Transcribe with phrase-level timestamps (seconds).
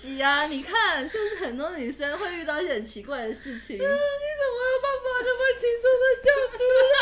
[0.00, 3.74] 集啊，你看是不是很多女生会遇到一些很奇怪的事情？
[3.78, 6.62] 你怎么有办法那么轻松的叫出
[6.94, 6.96] 来？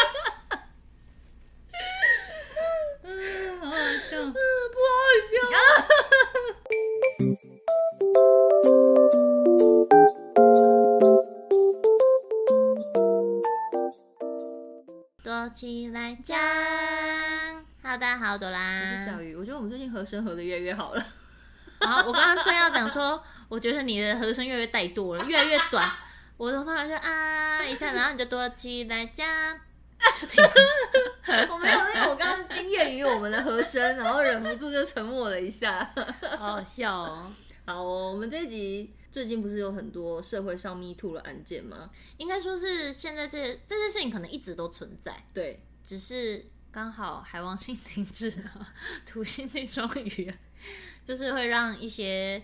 [3.04, 4.96] 嗯，好好笑，嗯，不好
[5.28, 5.36] 笑。
[15.22, 16.38] 躲起来讲
[17.82, 19.36] ，Hello，大家好，朵拉，我是小鱼。
[19.36, 21.04] 我觉得我们最近和声和的越来越好了。
[22.06, 25.90] 好，我刚刚正要讲说，我觉得你的和声越来越带多了，越来越短。
[26.36, 29.26] 我突然就啊一下，然后你就多起来讲。
[31.48, 35.92] 我没有，因为我刚刚惊艳于我们的和声，然后忍不住就沉默了一下，
[36.38, 37.32] 好好笑哦。
[37.66, 41.90] 好哦，我们这一集最近不是有很多社会上 Me Too 的案件吗？
[42.18, 48.68] 应该说是现在这这些事情可能一直都存在，对，只是刚好海王星停滞了，
[49.04, 50.32] 土星进双鱼，
[51.06, 52.42] 就是会让一些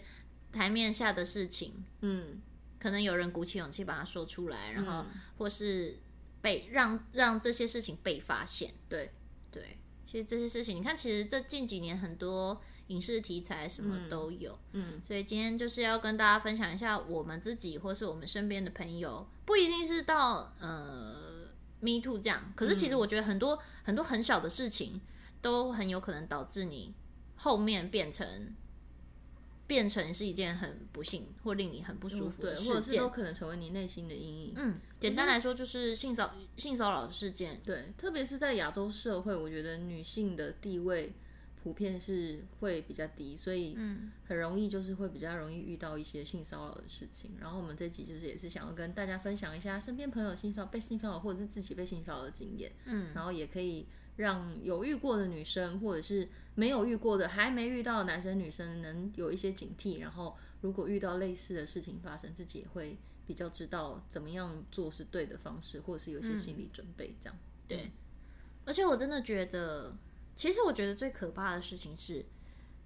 [0.50, 2.40] 台面下的事情，嗯，
[2.78, 5.04] 可能有人鼓起勇气把它说出来，然后
[5.36, 5.98] 或是。
[6.42, 9.12] 被让让这些事情被发现，对。
[9.52, 21.46] 对，其实这些事情，你看，其实这近几年很多影视题材什么都有，嗯，嗯，所以今天就是要跟大家分享一下我们自己或是我们身边的朋友，不一定是到呃
[21.78, 25.00] Me Too 这样，可是其实我觉得很多、嗯、很多很小的事情
[25.40, 26.92] 都很有可能导致你
[27.42, 28.54] 后面变成。
[29.64, 34.52] 变成是一件很不幸或令你很不舒服的事件，嗯、或者是都可能成为你内心的阴影。
[34.54, 37.58] 嗯，简单来说就是性骚性骚扰事件。
[37.64, 41.14] 对，特别是在亚洲社会，我觉得女性的地位
[41.62, 43.74] 普遍是会比较低，所以
[44.26, 47.30] 很容易就是会比较容易遇到一些性骚扰的事情。
[47.40, 52.72] 然后我们这集就是也是想要跟大家分享一下身边朋友性骚被性骚扰或者是自己被性骚扰的经验。
[52.84, 56.28] 嗯，然后也可以让有遇过的女生或者是。
[56.54, 67.38] 没有遇过的，还没遇到男生女生能有一些警惕，然后如果遇到类似的事情发生，自己也会比较知道怎么样做是对的方式，或者是有些心理准备这样。
[67.66, 67.90] 对，
[68.64, 69.96] 而且我真的觉得，
[70.36, 72.24] 其实我觉得最可怕的事情是，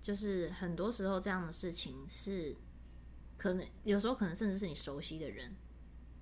[0.00, 2.54] 就是很多时候这样的事情是
[3.36, 5.54] 可能有时候可能甚至是你熟悉的人。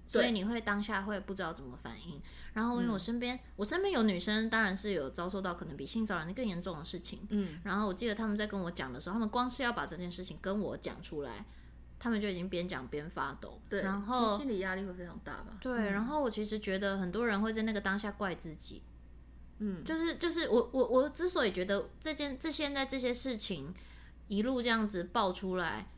[0.06, 2.20] 所以你会当下会不知道怎么反应，
[2.53, 11.44] 然后因为我身边、嗯、我身边有女生，当然是有遭受到可能比性骚扰更严重的事情，嗯，然后我记得他们在跟我讲的时候，他们光是要把这件事情跟我讲出来，
[11.98, 15.56] 他们就已经边讲边发抖，对，然后心理压力会非常大吧？
[15.60, 18.82] 对，然后我其实觉得很多人会在那个当下怪自己，
[19.59, 23.75] 嗯，就是就是我我我之所以觉得这件这现在这些事情
[24.28, 25.88] 一路这样子爆出来。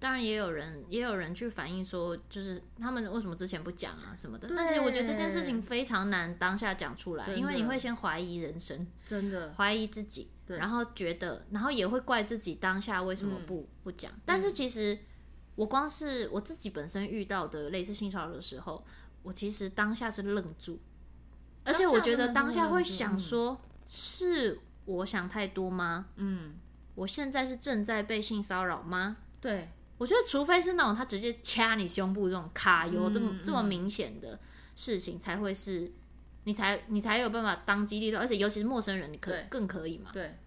[0.00, 4.48] 当然也有人也有人去反映说，就是他们为什么之前不讲啊什么的。
[4.56, 14.12] 但其实我觉得这件事情非常难当下讲出来，因为你会先怀疑人生，真的怀疑自己，然后觉得，然后也会怪自己当下为什么不、嗯、不讲。
[14.24, 14.96] 但是其实
[15.56, 18.84] 我光是我自己本身遇到的类似性骚扰的时候，
[19.24, 20.78] 我其实当下是愣住，
[21.64, 26.06] 而且我觉得当下会想说，是我想太多吗？
[26.14, 26.54] 嗯，
[26.94, 29.16] 我现在是正在被性骚扰吗？
[29.40, 29.70] 对。
[29.98, 34.38] 我觉得，除非是那种他直接掐你胸部这种卡油这么、嗯、这么明显的
[34.74, 35.90] 事情，才会是，
[36.44, 40.10] 你才你才有办法当机立断，而且尤其是陌生人，你可更可以嘛。
[40.12, 40.38] 对。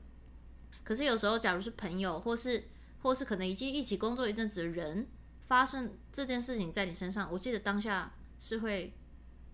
[0.84, 2.64] 可是有时候，假如是朋友，或是
[3.02, 5.08] 或是可能已经一起工作一阵子的人，
[5.44, 8.94] 发生这件事情在你身上，我记得当下是会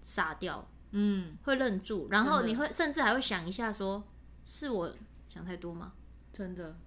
[0.02, 4.04] 傻掉，嗯，会愣住，然后你会甚至还会想一下说，说
[4.46, 4.94] 是我
[5.28, 5.94] 想太多吗？
[6.32, 6.78] 真的。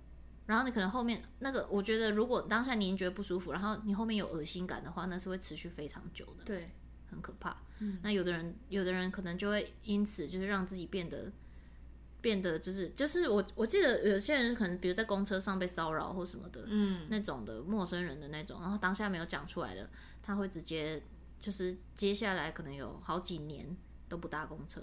[0.50, 6.72] 然后你可能后面那个，我觉得如果当下你已经觉得不舒服，然后你后面有恶心感的话，那是会持续非常久的，对，
[7.08, 7.56] 很可怕。
[7.78, 11.30] 嗯，那有的人，有的人可能就会因此就是让自己变得
[12.20, 19.88] 变得就是就是我我记得有些人可能比如在公车上被骚扰或什么的，嗯，那种的陌生人的那种，然后当下没有讲出来的，
[20.20, 21.00] 他会直接
[21.40, 23.76] 就是接下来可能有好几年
[24.08, 24.82] 都不搭公车。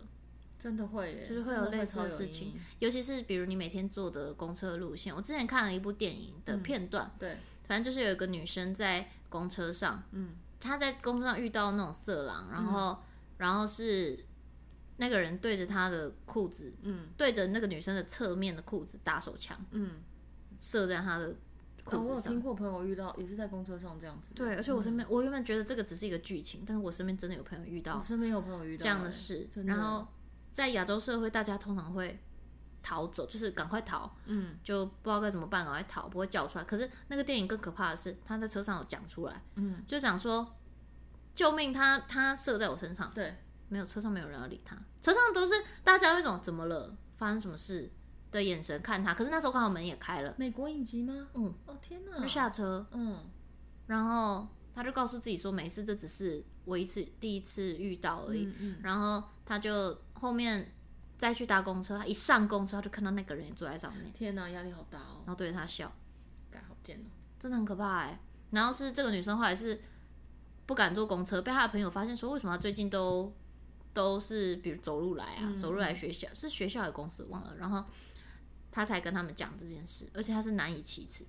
[0.60, 5.16] 真的会耶，就是会有类似的事情，尤其是比如你每天坐的公车路线。
[5.16, 7.38] 我之前看了一部电影的片段，嗯、对，
[7.68, 12.98] 反正就是有一个女生在公车上，嗯，她在公车上遇到那种色狼，然后，嗯、
[13.38, 14.18] 然后是
[14.98, 19.92] 那个人对着她的裤子，嗯，对着那个女生的侧面的裤子打手枪，嗯，
[20.60, 21.36] 射在她的
[21.84, 22.04] 裤子上。
[22.04, 30.08] 哦，我有听过朋友遇到也是在公车上这样子，对，而且我身边，嗯、我原本觉得这个只是一个剧情，但是我身边真的有朋友遇到，我身边有朋友遇到这样的事，然后。
[30.58, 32.20] 在亚洲社会，大家通常会
[32.82, 36.64] 逃走，就是赶快逃，嗯，就不知道该怎么办，赶快逃，不会叫出来。
[36.64, 40.56] 可是那个电影更可怕的是，他在车上有讲出来，嗯，就讲说
[41.36, 43.38] 救命，他他射在我身上，对，
[43.70, 47.92] 没有车上没有人要理他，车上都是大家有一种怎么了，发生什么事，
[48.32, 50.34] 的眼神看他，可是那时候刚好门也开了。
[50.40, 51.28] 美国影集吗？
[51.36, 52.14] 嗯，哦天哪！
[52.18, 53.24] 他就下车，嗯，
[53.86, 58.46] 然后他就告诉自己说没事，这只是我一次第一次遇到而已。
[58.46, 60.74] 嗯嗯、然后他就后面
[61.18, 64.12] 再去搭公车，他一上公车他就看到那个人也坐在上面。
[64.14, 65.24] 天哪，压力好大哦！
[65.26, 65.92] 然后对着他笑，
[66.52, 67.10] 感好贱哦，
[67.40, 68.20] 真的很可怕哎。
[68.52, 69.80] 然后是这个女生后来是
[70.66, 73.34] 不敢坐公车，被她的朋友发现说，为什么她最近都
[73.94, 77.84] 都是比如走路来啊，嗯、走路来学校是学校还是公司忘了，然后。
[78.70, 81.26] 她才跟他们讲这件事，而且她是难以启齿。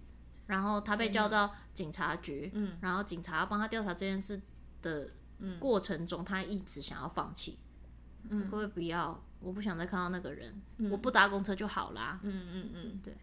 [0.46, 4.38] 然后她被叫到警察局，嗯，然后警察要帮她调查这件事
[4.82, 5.08] 的
[5.58, 7.58] 过程中，嗯、他一直想要放弃，
[8.29, 9.23] 嗯，可不可以不要？
[9.41, 12.19] 我不想再看到那个人，嗯、我不搭公车就好啦。
[12.23, 13.17] 嗯嗯嗯，对，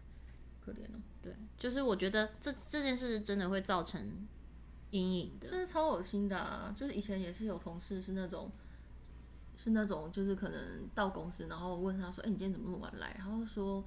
[0.64, 1.00] 可怜哦。
[1.22, 4.26] 对，就是我觉得这这件事真的会造成
[4.90, 6.74] 阴影的，这是超恶心的啊！
[6.76, 8.50] 就是以前也是有同事是那种，
[9.56, 13.84] 是那种，就是可能到公司，然后问他说：“哎、欸，你今天怎么那么晚来？”然后说。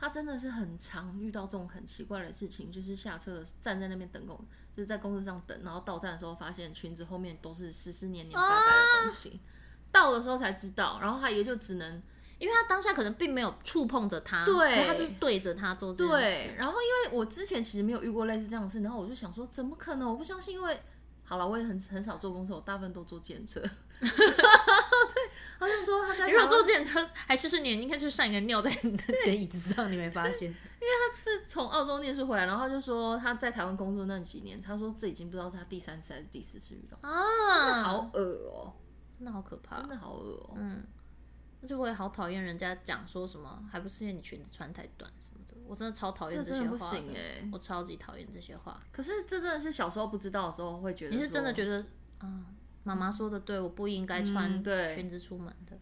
[0.00, 4.38] 他真的是很常遇到这种很奇怪的事情，就是下车站在那边等公，
[4.72, 9.57] 就是在公车上等，然后到站的时候发现裙子后面都是湿湿黏黏白白的东西，啊、
[9.90, 12.02] 到的时候才知道，然后他也就只能，
[12.38, 16.48] 因为他当下可能并没有触碰着他，对，他就是对着他做这件事。
[16.48, 20.08] 对，然后因为我之前其实没有遇过类似这样的事，然后我就想说，怎么可能？
[20.08, 20.80] 我不相信，因为
[21.24, 23.60] 好了，我也很很少坐公车，我大部分都坐计程车。
[24.00, 24.08] 对，
[25.58, 26.28] 他就说他在。
[26.28, 30.48] 如果坐自行车还湿湿黏，应该就上一个尿在你的椅子上，你没发现？
[30.80, 38.76] 因为他是从澳洲念书回来，然后他就说他在台湾工作那几年，他说这已经不知道是他第三次还是第四次遇到啊，好恶哦、喔，
[39.18, 40.54] 真的好可怕，真的好恶哦、喔。
[40.56, 40.84] 嗯，
[41.60, 46.92] 而且我也好讨厌人家讲说什么，还不是因为你裙子穿太短什么的，我真的超讨厌这些话
[47.52, 48.80] 我超级讨厌这些话。
[48.92, 51.84] 可是这真的是小时候不知道的时候会觉得，你是真的觉得
[52.18, 52.46] 啊？
[52.84, 55.76] 妈妈说的对，我不应该穿裙子出门的。
[55.76, 55.80] 嗯、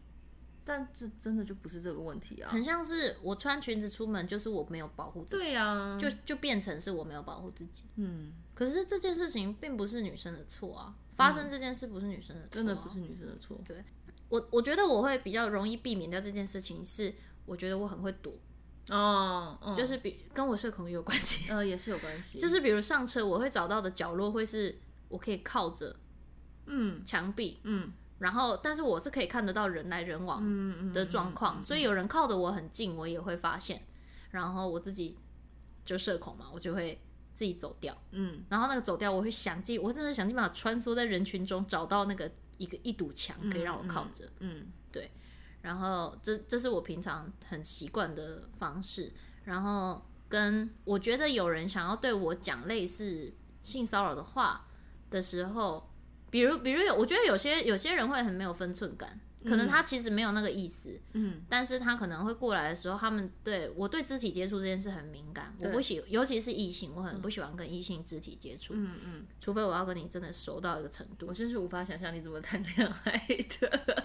[0.64, 5.44] 但这真的就不是这个问题啊，很像是我穿裙子出门，就是我没有保护自己。
[5.44, 7.84] 对呀、啊，就就变成是我没有保护自己。
[7.94, 13.58] 嗯，可是这件事情并不是女生的错啊，发生这件事不是女生的错、啊嗯，真的不是女生的错。
[13.64, 13.82] 对，
[14.28, 17.14] 我我觉得我会比较容易避免掉这件事情，是
[17.44, 18.32] 我觉得我很会躲
[18.90, 22.38] 哦，哦就是比跟我社恐也有关系，呃， 也是有关系。
[22.38, 24.78] 就是比如上车，我会找到的角落会是
[25.08, 25.96] 我可以靠着。
[26.68, 30.42] 嗯，墙壁，嗯，然后，但是我是可以看得到人来人往
[30.92, 31.60] 的状况，嗯嗯。
[31.60, 33.86] 嗯嗯、所以有人靠的我很近，我也会发现，
[34.32, 35.16] 然后我自己
[35.84, 37.00] 就社恐嘛，我就会
[37.36, 45.10] 自己走掉，嗯，然后那个走掉，我会想尽，我真的想尽办法穿梭在人群中，找到那个一个一堵墙可以让我靠着，嗯，嗯，对，
[45.60, 49.12] 然后这这是我平常很习惯的方式，
[49.44, 54.66] 然后跟我觉得有人想要对我讲类似性骚扰的话
[55.10, 55.92] 的时候。
[56.28, 73.26] 比如，比如有，我觉得有些有些人会很没有分寸感，可能他其实没有那个意思，嗯，但是他可能会过来的时候，他们对我对肢体接触这件事很敏感，我不喜，尤其是异性，我很不喜欢跟异性肢体接触，嗯嗯，除非我要跟你真的熟到一个程度，我真是无法想象你怎么谈恋爱
[73.60, 74.04] 的，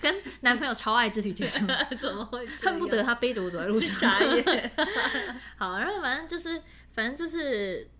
[0.00, 1.66] 跟男朋友超爱肢体接触，
[2.00, 4.10] 怎么会恨不得他背着我走在路上，
[5.56, 6.60] 好，然后反正就是，
[6.90, 7.90] 反正就是。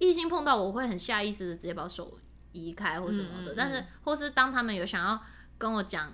[0.00, 2.16] 异性碰到我会很下意识的直接把手
[2.52, 5.20] 移开或什么的，嗯嗯嗯、但是或是当他们有想要
[5.58, 6.10] 跟我讲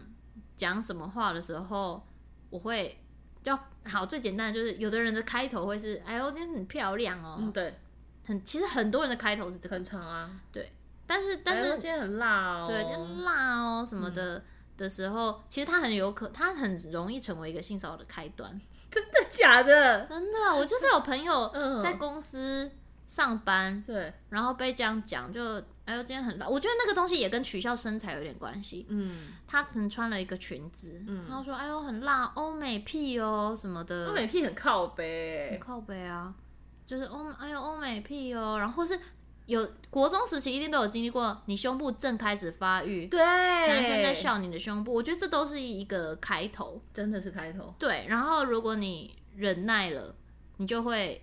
[0.56, 2.02] 讲什么话的时候，
[2.50, 3.00] 我会
[3.42, 7.78] 就好最简单的就是有的人的开头会是哎呦今天很漂亮哦，嗯、对，
[8.24, 9.74] 很其实很多人的开头是这个。
[9.76, 10.72] 很长啊，对，
[11.06, 12.82] 但是但是、哎、今天很辣哦，对，
[13.24, 14.42] 辣哦什么的、嗯、
[14.78, 18.58] 的时候，其实他很有可他很容易成为一个性骚扰的开端，
[18.90, 20.06] 真的假的？
[20.06, 22.70] 真的，我就是有朋友 在公司。
[23.06, 26.48] 上班对，然后被这样讲，就哎呦，今天很辣。
[26.48, 28.86] 我觉得那个东西也跟取笑身材有点关系。
[28.88, 34.08] 嗯，她可能穿了一个裙子，嗯，然后说哎呦很辣，欧美屁哦什么的。
[34.08, 36.34] 欧美屁很靠背，很靠背啊，
[36.86, 38.98] 就是欧哎呦欧美屁哦，然后是
[39.44, 47.74] 有国中时期一定都有经历过，你胸部正开始发育，对，男生在笑你的胸部，我觉得这都是一个开头，真的是开头。
[47.78, 50.14] 对，然后如果你忍耐了，
[50.56, 51.20] 你就会。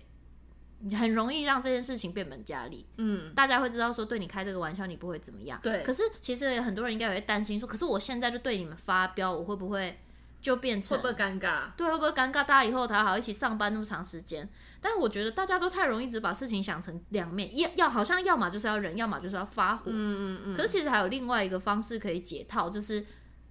[0.98, 5.82] 很容易让这件事情变本加厉，嗯，大家会知道说对你开这个玩笑，你不会怎么样，对。
[5.82, 10.00] 可是其实很多人应该也会担心说，可是我现在就对你们发飙，我会不会
[10.40, 11.70] 就变成会不会尴尬？
[11.76, 12.44] 对，会不会尴尬？
[12.44, 14.48] 大家以后才好一起上班那么长时间，
[14.80, 20.56] 但是我觉得大家都太容易只把事情想成两面，要要好像要么就是要忍，要么就是要发火，嗯嗯嗯。
[20.56, 23.06] 可是其实还有另外一个方式可以解套，就是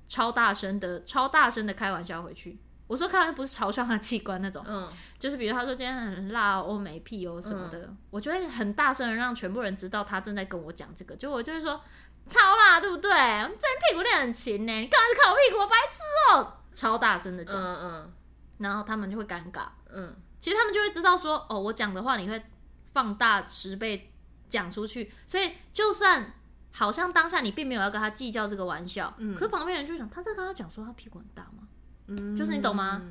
[0.10, 2.60] 超大声的、超大声的开玩笑回去。
[2.92, 4.86] 我说看来不是嘲笑他器官那种，嗯，
[5.18, 11.82] 就是比如他说今天很辣，欧美屁哦什么的，嗯、我就会很大声的让全部人知道他正在跟我讲这个，就我就会说
[12.28, 13.10] 超辣，对不对？
[13.10, 15.60] 你这屁股练很勤呢，你干嘛去看我屁股？
[15.60, 16.02] 我白痴
[16.34, 16.58] 哦、喔！
[16.74, 18.14] 超大声的讲，嗯嗯，
[18.58, 19.70] 然后他们就会尴尬。
[19.90, 22.44] 嗯，其实他们就会知道说，哦，我讲的话你会
[22.92, 24.12] 放大十倍
[24.50, 26.34] 讲出去，所以就算
[26.74, 31.70] 好像当下你并没有要跟他计较这个玩笑，嗯，可是旁边人就想，他在跟他讲说他屁股很大吗？
[32.08, 33.02] 嗯，就是你懂吗？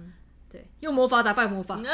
[0.50, 1.76] 对，用魔法打败魔法。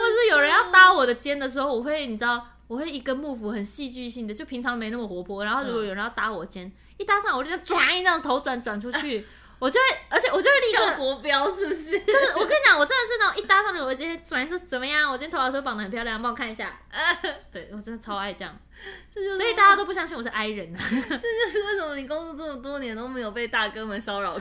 [0.00, 5.44] 或是有人要搭我的肩的时候，我会你知道，我会一根木斧很戏剧性的，就平常没那么活泼。
[5.44, 9.26] 然后如果有人要搭我肩，一搭上我就转一这样头转转出去，
[9.60, 12.00] 我就会，而且我就会立刻国标是不是？
[12.00, 15.08] 就是我跟你讲，我真的是那种一搭上去，我直接转说怎么样？
[15.08, 16.20] 我今天头发是不是绑的很漂亮？
[16.20, 16.76] 帮我看一下。
[17.52, 18.58] 对，我真的超爱这样，
[19.14, 20.78] 这就是、所以大家都不相信我是 I 人啊。
[20.90, 24.40] 这就是为什么你工作这么多年都没有被大哥们骚扰过。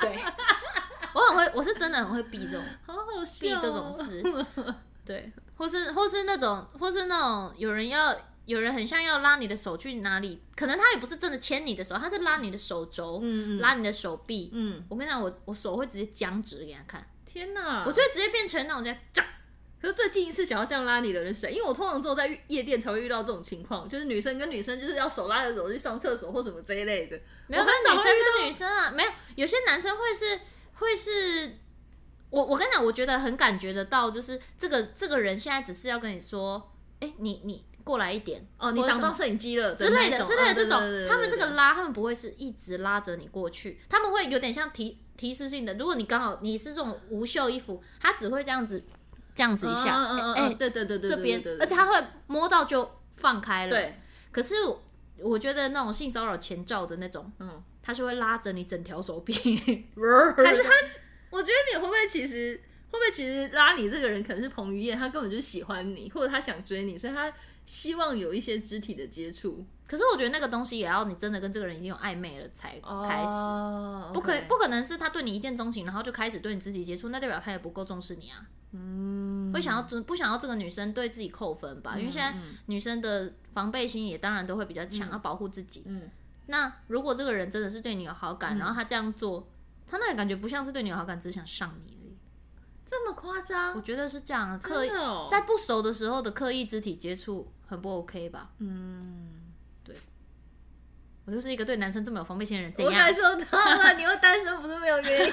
[0.00, 0.18] 对。
[1.14, 4.22] 我很会，我是真的很会避这种，好好笑，避这种事，
[5.04, 8.14] 对，或是或是那种，或是那种有人要，
[8.48, 18.98] 有人很像要拉你的手去哪里，可能他也不是真的牵你的手，他是拉你的手肘，嗯，拉你的手臂，嗯，我跟你讲，我我手会直接僵直给他看，天哪，我就会直接变成那种这样，
[19.80, 21.52] 可是最近一次想要这样拉你的人是谁？
[21.52, 30.40] 因为我通常只有在夜店才会遇到这种情况，就是女生跟女生就是要手拉着手去上厕所或什么这一类的，没有，那女生跟女生啊，没有，有些男生会是。
[30.80, 31.58] 会是
[32.30, 40.78] 我，我跟你讲，我觉得很感觉得到，就是这个这个人现在只是要跟你说，哎，你你过来一点哦，你挡到摄影机了之类的之类的这种，
[41.08, 45.72] 他们这个拉，他们不会是一直拉着你过去，他们会有点像提提示性的。
[45.74, 48.84] 如果你刚好你是这种无袖衣服，他只会这样子
[49.34, 50.04] 这样子一下，
[50.34, 53.70] 哎，对对对对，这边，而且他会摸到就放开了。
[53.70, 53.98] 对，
[54.30, 54.54] 可是
[55.20, 57.64] 我觉得那种性骚扰前兆的那种，嗯。
[57.80, 59.32] 他是会拉着你整条手臂，
[60.36, 60.70] 还是他？
[61.30, 62.54] 我觉得你会不会其实
[62.90, 67.32] 会不会其实拉你这个人可能是彭于晏，他根本就是喜欢你，或者他想追你，所以他
[67.68, 69.66] 希望有一些肢体的接触。
[69.86, 74.12] 可是我觉得那个东西也要你真的跟这个人已经有暧昧了才开始，oh.
[74.12, 78.46] 不可不可能是他对你一见钟情，然后就开始对你肢体接触，那代表他也不够重视你啊。
[78.72, 81.92] 嗯，会想要不想要这个女生对自己扣分吧？
[81.96, 82.34] 嗯、因为现在
[82.66, 85.82] 女生的防备心也当然都会比较强，嗯、要保护自己。
[85.86, 86.10] 嗯。
[86.46, 89.46] 那如果这个人真的是对你有好感，嗯、然后他这样做，
[89.86, 91.97] 他那个感觉不像是对你有好感，只是想上你。
[92.88, 93.76] 这么夸张？
[93.76, 94.90] 我觉得是这样，哦、刻意
[95.30, 98.50] 在不熟的时候的刻意肢体接触很不 OK 吧？
[98.58, 99.52] 嗯，
[99.84, 99.94] 对。
[101.26, 102.94] 我就是一个对男生这么有防备心的人，怎样？
[102.94, 105.32] 我感受到了，你又单身不是没有原因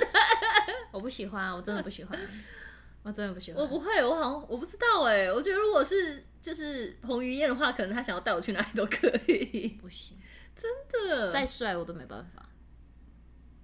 [0.00, 0.06] 的。
[0.90, 2.18] 我不喜欢，我真的不喜欢，
[3.04, 3.62] 我真的不喜欢。
[3.62, 9.78] 我不会，我好像我不知道哎，我觉得如果是就是彭于晏的话，可能他想要带我去哪里都可以。
[9.80, 10.18] 不行。
[10.56, 10.68] 真
[11.08, 12.48] 的，再帅我都没办法。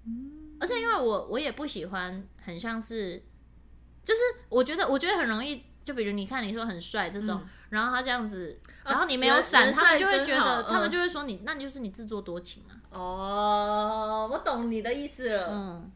[0.07, 3.23] 嗯，而且因为我我也不喜欢，很像是，
[4.03, 12.73] 就是我觉得我觉得很容易，就比如你看你说很帅这种，嗯、然后他这样子，然后你没有闪，他们就会觉得，他们就会说你，嗯、那你就是你自作多情啊。
[12.91, 15.49] 哦，我懂你的意思了。
[15.51, 15.93] 嗯，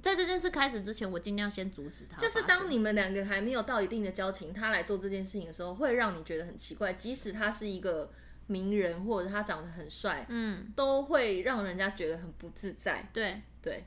[0.00, 2.16] 在这件事开始之前，我尽量先阻止他。
[2.16, 8.10] 就是当你们两个还没有到一定的交情，他来做这件事情的时候，会让你觉得很奇怪，即使他是一个。
[8.46, 13.08] 名人或者他长得很帅，嗯，都会让人家觉得很不自在。
[13.12, 13.84] 对对，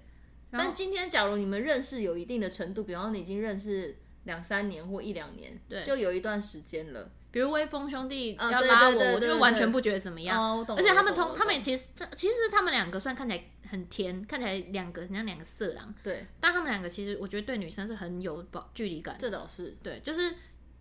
[0.52, 7.12] 但今天假如你们认识有一定的程度，比方说你已经认识两三年或一两年，对，就有一段时间了。
[7.32, 10.42] 比如威风兄弟要拉我，我就完全不觉得怎么样。
[10.42, 15.94] 哦，而且他们同他们其实其实他们两个算看起来很甜，看起来两个很像两个色狼。
[16.02, 19.18] 对，但他们两个其实我觉得对女生是很有保距离感。
[19.20, 20.34] 这倒是对，就是。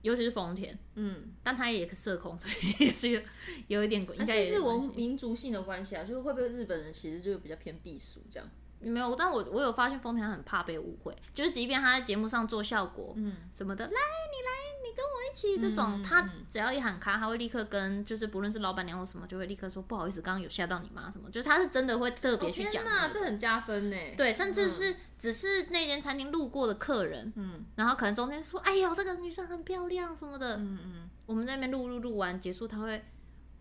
[0.04, 3.20] 尤其是丰田，嗯，但它也是社恐，所以也是有
[3.68, 8.46] 有一点，应该也是我民族性的关系啊，就是会不会日本人其实就比较偏避俗这样。
[8.84, 14.50] 没有，但我我有发现丰田很怕被误会，就是即便他在节目上做效果，嗯，什么的，来你来，
[14.84, 21.10] 你跟我一起这种，嗯、他只要一喊卡，他会立刻跟就是不论是老板娘或什么，就会立刻说不好意思，刚刚有吓到你妈？
[21.10, 23.96] 什么，就是他是真的会特别去讲，这很加分呢。
[24.16, 33.04] 对，甚至是只是那间餐厅路过的客人，嗯，然后可能中间说，哎呦，这个女生很漂亮什么的，嗯嗯，我们在那边录录录完结束，他会。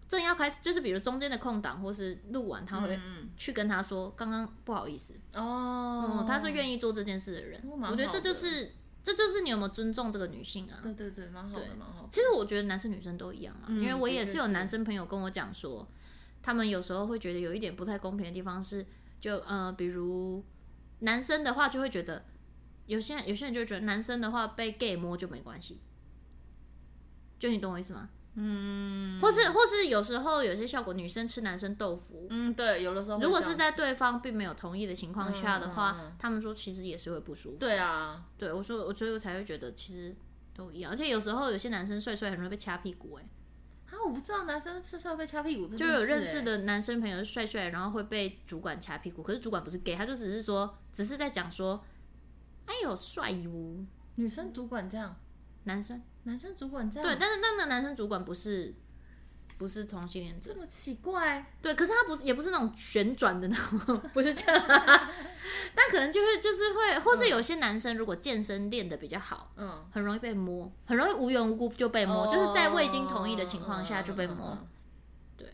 [0.07, 2.99] 正要开始，就是比如中间的空档，或是录完，他会
[3.35, 7.59] 去跟他说：“刚刚、嗯、不好意思。”哦、嗯，他是愿意做这件事的人。
[7.61, 10.79] 的我觉得这就是，这就是你有没有尊重这个女性啊？
[10.83, 12.07] 对对对，蛮好的，蛮好的。
[12.11, 15.87] 其实我觉得男生女生都一样啊，嗯、因为我也是有男生朋友跟我讲说，
[16.41, 18.85] 他们有时候会觉得有一点不太公平的地方是，
[19.19, 20.43] 就呃，比如
[20.99, 22.23] 男生的话就会觉得，
[22.85, 25.79] 有些有些人就觉得男生的话被 gay 摸就没关系，
[27.39, 28.09] 就你懂我意思吗？
[28.35, 37.57] 嗯，或是或是有时候有些效果，女生吃男生豆腐，嗯，对，有的时候如果是在对方并没有同意的情况下的话，嗯嗯嗯、他们说其实也是会不舒服。
[37.57, 40.15] 对啊，对我说，我所以我才会觉得其实
[40.55, 43.29] 都一样，而且有时候有些男生帅帅很容易被掐屁股，哎，
[43.91, 51.83] 啊，我不知道男生帅帅会被掐屁股，就有认识的男生朋友帅帅，然后会被主管掐屁股，可是主管不是 gay，他就只是说，只是在讲说，
[52.65, 53.85] 哎呦帅哟，
[54.15, 55.15] 女生主管这样，
[55.63, 58.73] 男生男生主管这样，对，但是那个男生主管不是。
[59.55, 61.53] 不是同性恋者，这么奇怪。
[61.61, 64.61] 对，可是他不是，也不是那种旋转的那种， 不是这样。
[64.67, 74.49] 但可能就是就是会，或是有些男生如果健身练的比较好，嗯，很容易被摸，很容易无缘无故就被摸，哦、就是在未经同意的情况下就被摸。
[74.49, 74.67] 嗯嗯嗯、
[75.37, 75.53] 对，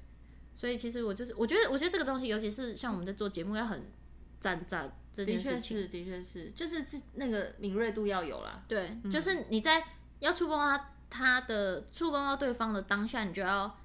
[0.55, 3.91] 所以其实我就是，我觉得，我觉得这个东西，尤其是像我们在做节目，要很
[4.39, 5.77] 赞赞这件事情。
[5.77, 6.83] 的确是，的确是，就是
[7.15, 8.63] 那个敏锐度要有啦。
[8.67, 9.83] 对，嗯、就是你在
[10.19, 13.75] 要触碰到他他的触碰到对方的当下，你就要。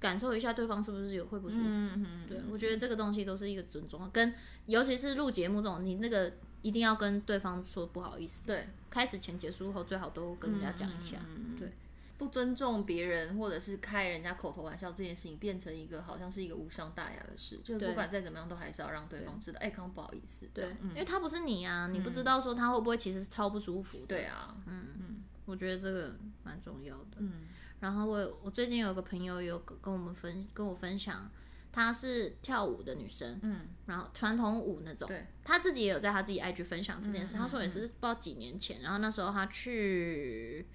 [0.00, 2.00] 感受一下对方是不是有会不舒服？
[2.28, 4.34] 对，我觉得这个东西都是一个尊重，跟
[4.66, 8.44] 尤其是录节目这种，你那个一定要跟对方说不好意思。
[8.44, 11.16] 对，开始前、结束后最好都跟人家讲一下。
[11.26, 11.72] 嗯、对，
[12.18, 20.46] 不尊重别人或者是开人家口头玩笑这件事情，变成一个好像是一个无伤大雅的事，就是不管再怎么样，都还是要让对方知道，哎，刚不好意思。
[20.52, 24.04] 对，嗯、因为他不是你啊，你不知道说他会不会其实超不舒服。
[24.06, 27.18] 对啊，嗯嗯，我觉得这个蛮重要的。
[27.18, 27.42] 嗯。
[27.80, 31.30] 然后我我最近有个朋友有跟我们分跟我分享，
[31.70, 37.34] 她是跳舞的女生，嗯，然后传统舞那种，对，她自己也有在她自己 IG 分享这件事。
[37.34, 40.66] 她、嗯、说也是不知道几年前，然后那时候她去，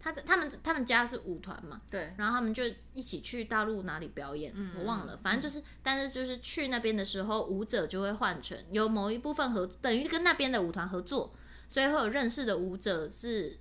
[0.00, 11.32] 她的他们他们家是舞团嘛，对，然后他们就一起去大陆哪里表演，嗯、我忘了，反正就是，嗯、但是就是去那边的时候，舞者就会换成有某一部分合，等于跟那边的舞团合作，
[11.68, 13.60] 所以会有认识的舞者是。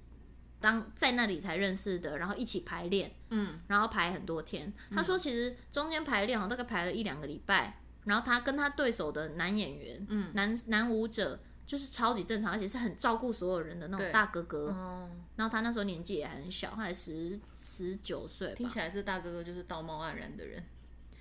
[0.64, 4.72] 当在那里才认识的，然后一起排练，嗯，然后排很多天。
[4.92, 7.82] 嗯、他说，其实中间排练好像大概排了一两个礼拜。
[8.06, 14.70] 然后他跟他对手的男演员，嗯，男男舞者就是超级正常，而且是很照顾所有人的那种大哥哥。
[14.74, 18.54] 嗯、然后他那时候年纪也很小，他才十十九岁。
[18.54, 20.64] 听起来这大哥哥就是道貌岸然的人。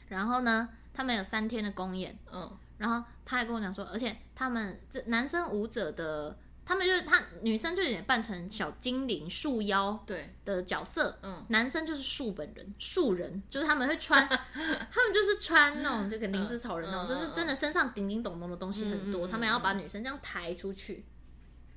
[0.07, 6.39] 然后呢，他们有三天的公演，嗯，然后他还跟我讲说，而且他们这男生舞者的。
[6.65, 10.33] 他们就是他女生就有点扮成小精灵树妖对。
[10.45, 21.05] 的角色，嗯，男生就是树本人树人，就是他们会穿， 他们就是穿那种就跟灵芝草人那种，就是真的身上叮叮咚咚的东西很多，他们要把女生这样抬出去，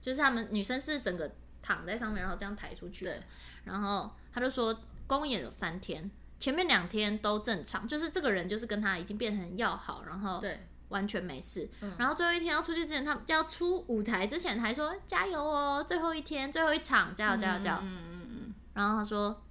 [0.01, 3.19] 就是他们女生是整个躺在上面，然后这样抬出去的，
[3.63, 10.67] 然后他就说公演有三天，前面两天都正常，就是这个人就是跟他已经变成要好，然后对。
[10.89, 19.43] 完全没事，嗯、然后最后一天要出去之前，他要出舞台之前还说加油哦，最后一天最后一场加油加油加油，嗯嗯嗯，然后他说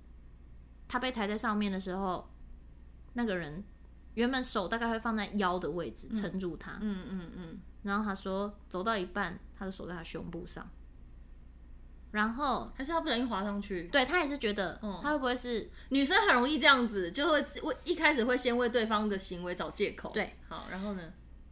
[0.86, 2.30] 他被抬在上面的时候，
[3.14, 3.64] 那个人
[4.14, 10.64] 原本手大概会放在腰的位置撑住他，嗯嗯嗯，嗯，然后他说走到一半，他的手在他胸部上，
[12.12, 21.02] 然后还是他不小心滑上去，对，他也是觉得，他会不会是、嗯、女生很容易这样子，就会为一开始会先为对方的行为找借口，对，好，然后呢？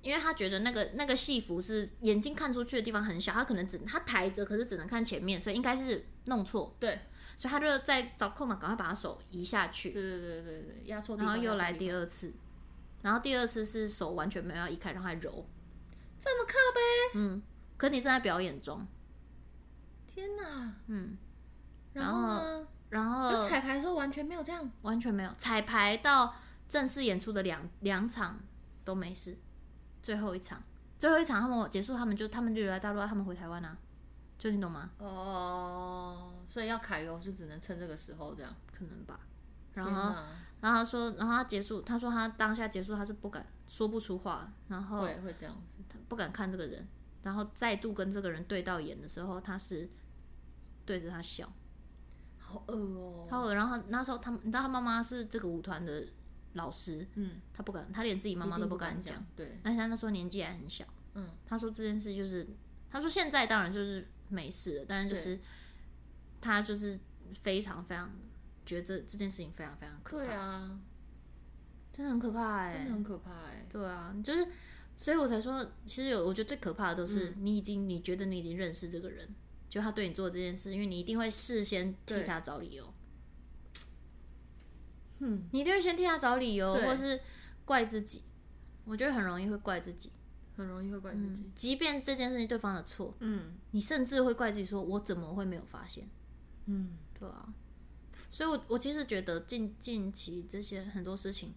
[0.03, 6.77] 因为他觉得那个那个戏服是眼睛看出去的地方很小，他可能只他抬着，可是只能看前面，所以应该是弄错。
[6.81, 7.01] 对，
[7.37, 9.91] 所以他就在找空档，赶快把他手移下去。
[9.91, 11.17] 对对对对对，压错。
[11.17, 12.33] 然后又来第二次，
[13.01, 15.47] 然后第二次是手完全没有要移开，让他揉。
[16.19, 16.81] 这么靠呗？
[17.15, 17.43] 嗯，
[17.77, 18.87] 可你正在表演中。
[20.07, 20.75] 天哪！
[20.89, 21.17] 嗯，
[21.93, 22.29] 然后
[22.91, 26.35] 然后，然后彩排的时候完全没有这样，完全没有彩排到
[26.69, 28.41] 正式演出的两两场
[28.85, 29.39] 都没事。
[30.03, 30.61] 最后一场，
[30.99, 33.77] 最后一场他们结束，他们就他们就留在大陆，他们回台湾啊，
[34.37, 34.91] 就你懂吗？
[34.99, 39.21] 哦，所以要揩油是只能趁这个时候这样，可能吧。
[39.75, 40.15] 然后，
[40.61, 46.87] 然后他说，然后他结束，他说他当下结束，他是不敢说不出话，然后会会这样子，他不敢看这个人，
[47.23, 49.89] 然后再度跟这个人对到眼的时候，他是
[50.85, 51.51] 对着他笑，
[52.39, 53.55] 好饿哦，好饿。
[53.55, 56.07] 然后那时候他，你知道他妈妈是这个舞团的。
[56.55, 59.59] 老师，嗯，他不敢，他连自己妈妈都不敢讲，对。
[59.63, 60.85] 而且他那时候年纪还很小，
[61.15, 62.47] 嗯，他说这件事就是，
[62.91, 65.39] 他说现在当然就是没事了，但是就是
[66.41, 66.99] 他就是
[67.41, 68.13] 非常非常
[68.67, 70.81] 觉得这件事情非常非常可怕，对啊，
[71.93, 74.47] 真的很可怕哎、欸，真的很可怕哎、欸，对啊，就是，
[74.97, 79.29] 所以我才说，其实有，我觉得最可怕的都是你已经，嗯、你觉得你已经认识这个人，
[79.69, 82.93] 就他对你做这件事，因为你一定会事先替他找理由。
[85.25, 87.21] 嗯，你一定会先替他找理由，对或是
[87.65, 88.23] 怪自己。
[88.85, 90.11] 我觉得很容易会怪自己，
[90.57, 91.43] 很容易会怪自己。
[91.43, 96.09] 嗯、即便这件事情对方的错，嗯，你甚至会怪自己，说我怎么会没有发现？
[96.67, 97.55] 嗯，对啊。
[98.33, 101.55] 所以我，我我其实觉得近近期这些很多事情，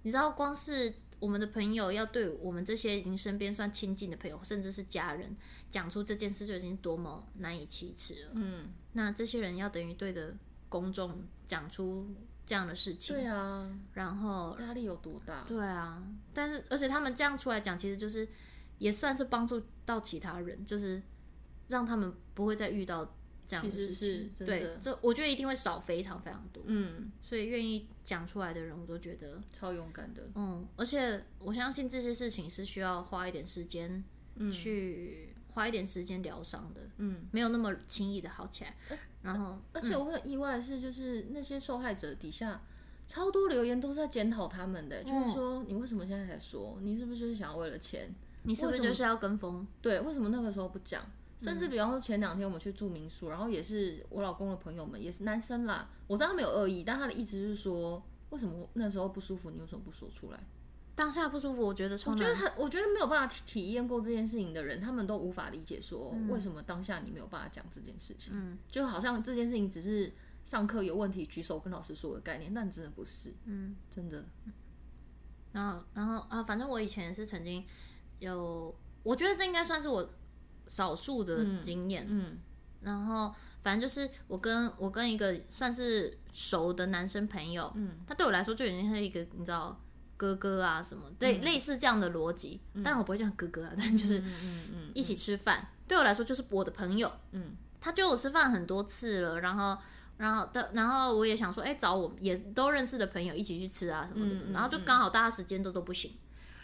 [0.00, 5.36] 你知道，光是我们的朋友要对我们这些已经身边算亲近的朋友，甚至是家人，
[5.70, 8.30] 讲出这件事，就已经多么难以启齿了。
[8.32, 10.34] 嗯，那这些人要等于对着
[10.70, 12.14] 公众讲出。
[12.46, 13.16] 这样的事情。
[13.16, 15.42] 对啊，然后压力有多大？
[15.42, 18.26] 对啊，但是而且他们这样出来讲，其实就是
[18.78, 21.02] 也算是帮助到其他人，就是
[21.68, 23.14] 让他们不会再遇到
[23.46, 24.32] 这样的事情。
[24.38, 26.62] 对，这我觉得一定会少非常非常多。
[26.66, 30.22] 嗯，所以愿意讲出来的人，我都觉得超勇敢的。
[30.36, 34.02] 嗯，而且我相信这些事情是需要花一点时间
[34.52, 35.34] 去。
[35.56, 38.76] 花一点时间疗伤的，嗯，没有那么轻易的好起来。
[39.22, 42.60] 然后，而且我很意外的是，就是那些受害者底下
[43.06, 46.76] 超多留言都是在检讨他们的，就是说你为什么现在才说？
[46.82, 48.14] 你是不是就是想要为了钱？
[48.42, 49.66] 你是不是就是要跟风？
[49.80, 51.02] 对，为什么那个时候不讲？
[51.38, 60.38] 甚至比方说前两天我们去住民宿，然后也是我老公的朋友们，也是男生啦，我知道他没有恶意，但他的意思是说，为什么那时候不舒服，你为什么不说出来？
[60.96, 68.32] 当下不舒服，我觉得我觉得很，我觉得没有办法体验过这件事情的人，他们都无法理解说为什么当下你没有办法讲这件事情。
[68.34, 70.10] 嗯，就好像这件事情只是
[70.46, 73.30] 上课有问题举手跟老师说的概念，但真的不是。
[73.44, 74.24] 嗯，真的。
[75.52, 77.62] 然后，然后啊，反正我以前是曾经
[78.20, 80.08] 有，我觉得这应该算是我
[80.66, 82.06] 少数的经验。
[82.08, 82.38] 嗯，嗯，
[82.80, 89.78] 然后反正就是我跟我跟一个算是熟的男生朋友，嗯，他对我来说就已经是一个你知道。
[90.16, 92.60] 哥哥啊，什么对，类似这样的逻辑。
[92.76, 94.22] 当然我不会叫哥哥啊，但就是
[94.94, 97.12] 一起吃饭，对我来说就是我的朋友。
[97.32, 99.76] 嗯，他叫我吃饭很多次了，然后，
[100.16, 104.52] 然后的，然后我也想说，哎，找我也都认识的朋友一起去吃啊什么的。
[104.52, 106.12] 然后就刚好大家时间都都不行，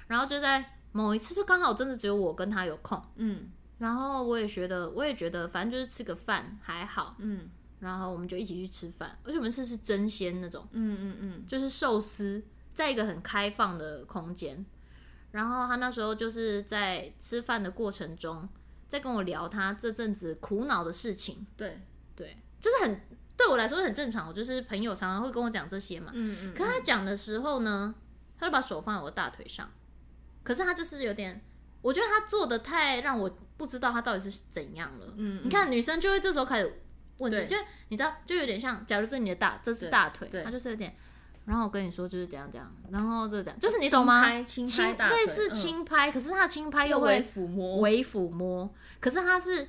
[0.06, 3.02] 然后就在某一次就刚好真的只有我跟他有空。
[3.16, 7.16] 嗯，然后我也觉得，我也觉得，反正就是吃个饭还好。
[7.18, 10.66] 嗯，然后我们就一起去吃饭，而且我们吃是真鲜那种。
[10.72, 12.42] 嗯嗯嗯，就是寿司。
[12.74, 14.64] 在一个很开放的空间，
[15.30, 18.48] 然后他那时候就是在吃饭的过程中，
[18.88, 21.46] 在跟我聊他这阵子苦恼的事情。
[21.56, 21.80] 对
[22.16, 23.00] 对，就是很
[23.36, 26.12] 对我来说很正常，我就是朋友常常会跟我讲这些嘛。
[26.14, 26.54] 嗯嗯。
[26.54, 27.94] 可他讲的时候呢，
[28.38, 29.70] 他就把手放在我大腿上，
[30.42, 31.42] 可是他就是有点，
[31.82, 35.06] 我觉得他做的太让我不知道他到底是怎样了。
[35.16, 35.42] 嗯。
[35.44, 36.82] 你看女生就会这时候开始
[37.18, 37.56] 问，就
[37.88, 40.94] 你知道，就有点像，假如说你的大，这是大腿，他就是有点。
[41.44, 44.22] 然后我跟你说就是这样这样，然后这样，就是你懂吗？
[44.42, 44.64] 轻
[44.96, 49.68] 拍，类似轻拍，可是他的轻拍又会抚摸，微抚摸，可是他是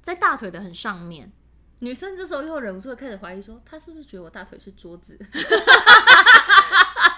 [0.00, 1.32] 在大腿的很上面。
[1.80, 5.18] 女生这时候又忍不住开始怀疑说，他是不是觉得我大腿是桌子？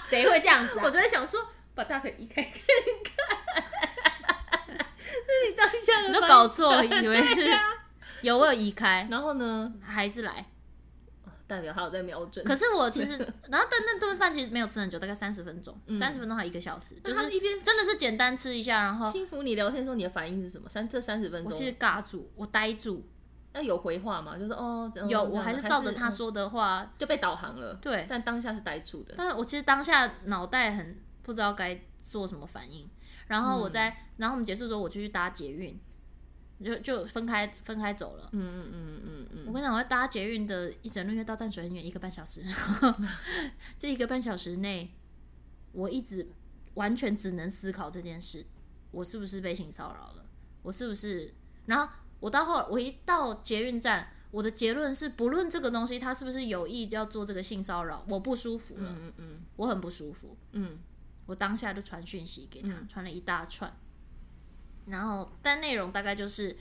[0.09, 0.83] 谁会这样子啊？
[0.85, 1.39] 我就在想说，
[1.75, 2.53] 把大腿移开看
[3.05, 3.65] 看。
[5.27, 7.51] 那你当下你就搞错，以为是
[8.23, 10.47] 有我有移开，然后呢还是来。
[11.47, 13.13] 代表他有在瞄准，可是我其实，
[13.51, 20.69] 然后但那顿饭其实没有吃很久，大概三十分钟，三十分钟还一个小时，就是一边真的是简单吃一下，然后轻抚你聊天的时候，你的反应是什么？
[20.69, 23.07] 三这三十分钟，我其实尬住，我呆住，
[23.53, 24.39] 那有回话吗？
[24.39, 32.89] 就是哦，有，我还是照着他说的话就被导航了，对，但当下是呆住的，但是我其实当下脑袋很不知道该做什么反应，
[33.27, 35.79] 然后我在，然后我们结束之后，我就去搭捷运。
[36.63, 38.29] 就就分开分开走了。
[38.33, 39.45] 嗯嗯嗯嗯嗯。
[39.47, 42.43] 我跟你讲，我要搭捷运的一整路，因为到淡水很远，一个半小时。
[43.79, 44.95] 这一个半小时内，
[45.73, 46.29] 我一直
[46.75, 48.47] 完全只能思考这件事：
[48.91, 50.27] 我是不是被性骚扰了？
[50.63, 51.35] 我是不是？
[51.67, 58.91] 然后我到后，我一到捷运站，我的结论是：不论这个东西他是不是有意要做这个性骚扰，我不舒服了。
[58.91, 59.41] 嗯嗯嗯。
[59.57, 60.37] 我很不舒服。
[60.53, 60.79] 嗯。
[61.27, 63.75] 我当下就传讯息给他，传了一大串。
[64.87, 66.57] 然后，但内容大概就是，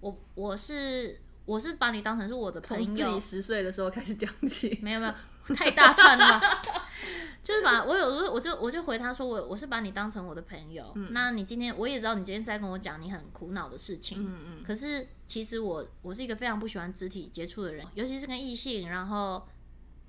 [0.00, 6.40] 我我是我是把你当成是我的朋友，从自己十岁的时候开始讲起， 没有没有，太大串了，
[7.44, 19.46] 就是把我有时候我就我就回他说我我是把你当成我的朋友，嗯、那你今天我也知道你今天是在跟我讲你很苦恼的事情，嗯嗯，可是其实我我是一个非常不喜欢肢体接触的人，尤其是跟异性，然后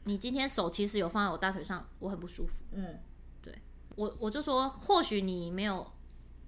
[0.06, 2.98] 你今天手其实有放在我大腿上，我很不舒服，嗯，
[3.42, 3.54] 对。
[3.96, 5.86] 我我就说或许你没有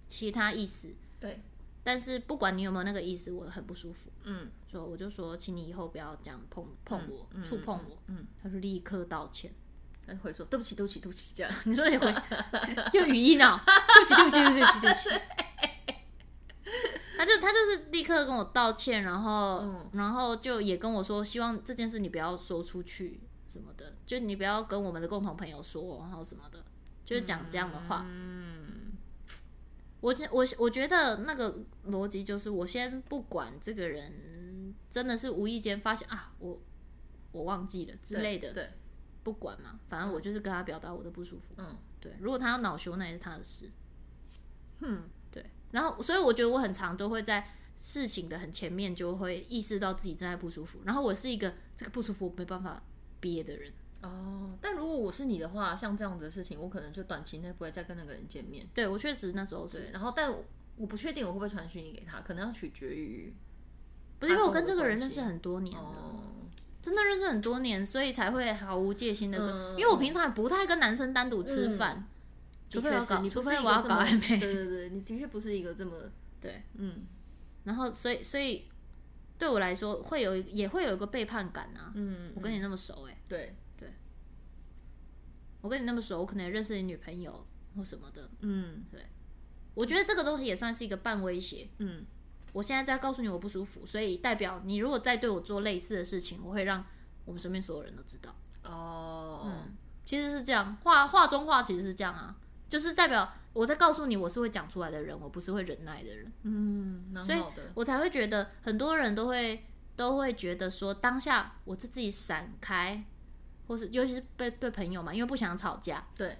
[0.07, 0.95] 其他意思。
[1.19, 1.41] 对，
[1.83, 4.09] 但是不管你有没有那个意思，我很不舒服。
[4.23, 7.97] 嗯，所以我就说，请你以后不要这样碰碰我，触碰我。
[8.07, 9.53] 嗯，他说立刻道歉，
[10.05, 11.51] 他就会说对不起，对不起，对不起，这样。
[11.65, 12.13] 你说你会
[12.93, 13.61] 用语音啊？
[13.65, 15.09] 对不起，对不起，对不起，对不起。
[17.17, 26.63] 他就他就是立刻跟我道歉，然后然后就也跟我说，希望这件事你不要说出去什么的，就你不要跟我们的共同朋友说，然后什么的，
[27.03, 28.05] 就是讲这样的话。
[28.07, 28.78] 嗯。
[30.01, 36.61] 我我我觉得那个逻辑就是，我先不管这个人真的是无意间发现啊，我
[37.31, 38.69] 我忘记了之类的，对，
[39.23, 43.69] 不管嘛，反正我就是跟他表达我的不舒服，嗯，对，如果他要恼羞，那也是他的事，
[44.79, 47.45] 嗯，对，然后所以我觉得我很常都会在
[47.77, 52.81] 事情的很前面就会意识到自己正在不舒服，然后我是一个这个不舒服我没办法
[53.19, 58.67] 憋的人，哦，但如果我是你的话，像这样子的事情，我可能就短期内不会再跟那个人见面。
[58.73, 60.33] 对，我确实那时候是，然后但
[60.77, 63.33] 我不确定我会不会传讯息给他，可能要取决于，
[64.19, 65.81] 不是因为我跟这个人认识很多年了。
[65.83, 66.23] 哦
[66.81, 72.05] 真的认识很多年，所以才会毫无戒心的跟，嗯、因为我平常也不太跟男生单独吃饭，嗯，
[72.69, 74.39] 除非要搞，除非我要搞暧昧。
[74.39, 75.91] 对对对，你的确不是一个这么
[76.39, 77.05] 对，嗯。
[77.65, 78.65] 然后，所以，所以
[79.37, 81.91] 对我来说，会有也会有一个背叛感啊。
[81.95, 83.55] 嗯，我跟你那么熟，欸，哎，对对，
[85.61, 87.45] 我跟你那么熟，我可能也认识你女朋友
[87.75, 88.29] 或什么的。
[88.41, 89.01] 嗯，对，
[89.73, 91.69] 我觉得这个东西也算是一个半威胁。
[91.77, 92.05] 嗯。
[92.51, 96.83] 我现在在告诉你我不舒服，所以代表你如果再对我做类似的事情，我会让
[97.25, 98.35] 我们身边所有人都知道。
[98.63, 102.35] 哦，嗯，其实是这样，话话中话其实是这样啊，
[102.67, 106.33] 就是代表我在告诉你我是会讲出来的人，我不是会忍耐的人。
[106.41, 107.39] 嗯，所以
[107.75, 109.63] 我才会觉得很多人都会
[109.95, 113.05] 都会觉得说，当下我就自己闪开，
[113.69, 116.39] 或是尤其是对对朋友嘛，因为不想吵架，对，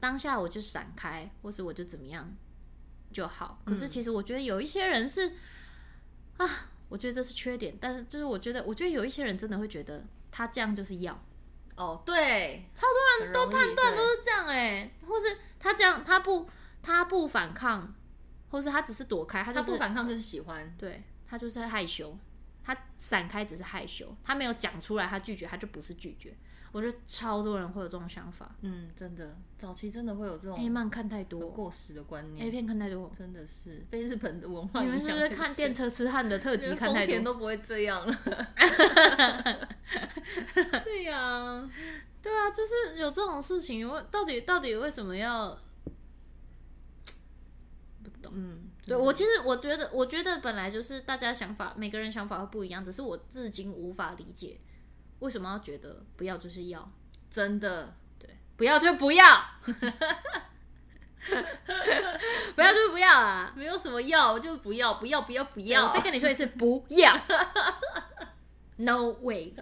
[0.00, 2.28] 当下我就闪开，或是我就怎么样。
[3.12, 11.18] 就好，可是其实我觉得有一些人是、嗯、啊，我觉得这是缺点，但是就是我觉得，我觉得有一些人真的会觉得他这样就是要。
[11.76, 16.50] 哦，对，超多人都判断都是这样哎、欸，或是他这样他不
[16.82, 17.94] 他不反抗，
[18.50, 22.18] 或是他只是躲开，他、就是、他不反抗就是喜欢，对，他就是害羞，
[22.64, 26.36] 他闪开只是害羞，他没有讲出来，他拒绝他就不是拒绝。
[26.72, 34.98] 我觉得超多人会有这种想法，嗯，真的，早期真的会有这种 A 漫看太多过时的观念，A 片看太多，真的是被日本的文化影响。
[34.98, 37.20] 你们是不是看电车痴汉的特辑看太多？
[37.20, 38.14] 都不会这样了。
[40.84, 41.70] 对呀、啊，
[42.22, 45.56] 对啊，就是有这种事情，我到底到底为什么要
[48.02, 48.32] 不懂？
[48.34, 54.58] 嗯，对我其实我觉得，我觉得本来就是大家想法，每个人想法会不一样，只是我至今无法理解。
[55.20, 56.90] 为什么要觉得不要就是要？
[57.30, 59.44] 真的，对，不要就不要，
[62.54, 63.52] 不要就不要啊！
[63.54, 65.86] 没有什么要，就不要，不要，不要，不要。
[65.86, 67.20] 我再跟你说一次，不要。
[68.76, 69.54] No way！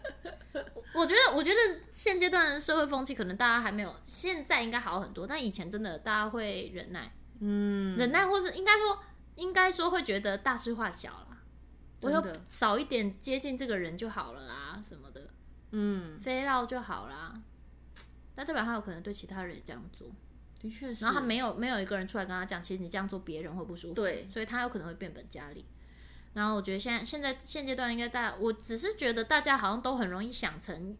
[0.93, 1.59] 我觉得，我觉得
[1.91, 8.99] 现阶段的社会风气可能大家还没有，现在应该好很多，但以前真的大家会忍耐，嗯，忍耐，或是应该说，
[9.37, 11.39] 应该说会觉得大事化小啦，
[12.03, 15.31] 我要少一点接近这个人就好了啊，什么的。
[15.77, 17.43] 嗯，飞绕就好啦。
[18.37, 20.07] 但代表他有可能对其他人也这样做，
[20.61, 21.05] 的确是。
[21.05, 23.95] 然后他没有没有一个人出来跟他讲，其实你这样做别人会不舒服。
[23.95, 25.65] 对，所以他有可能会变本加厉。
[26.33, 30.97] 然后我觉得现在现在现阶段应该大家，我只是觉得大家好像都很容易想成，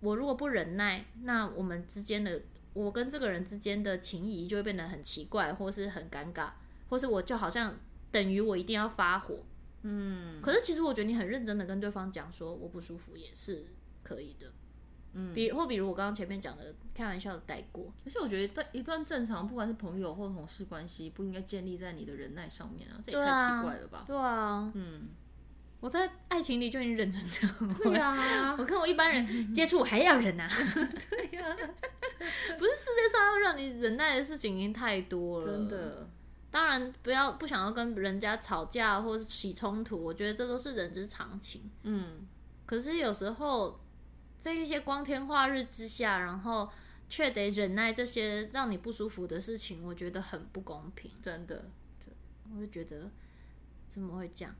[0.00, 6.50] 我如果不忍耐，那我们之间的我跟这个人之间的情谊就会变得很奇怪，或是很尴尬，
[6.88, 7.78] 或是我就好像
[8.10, 9.44] 等于我一定要发火。
[9.88, 13.64] 嗯，可是其实我觉得你很认真的跟对方讲说我不舒服也是
[14.02, 14.50] 可以的，
[15.12, 24.04] 嗯，比或比如我刚刚前面讲的开玩笑的带过，而且我觉得一段正常不管是朋友或同事关系，不应该建立在你的忍耐上面啊，这也太奇怪了吧？
[24.06, 25.08] 对啊，嗯，
[25.78, 30.48] 我在爱情里就已经忍成这样，对啊， 我跟我一般人接触我还要忍啊，
[31.10, 31.56] 对呀，
[32.58, 36.08] 不是世界上要让你忍耐的事情已经太多了，真的。
[36.50, 41.70] 当然，不要不想要跟人家吵架或是起冲突，我觉得这都是人之常情。
[41.82, 42.26] 嗯，
[42.64, 43.80] 可是有时候
[44.38, 46.70] 在一些光天化日之下，然后
[47.08, 51.10] 却得忍耐这些让你不舒服的事情，我觉得很不公平。
[51.20, 51.70] 真的，
[52.04, 52.14] 对，
[52.54, 53.10] 我就觉得
[53.86, 54.54] 怎么会这样？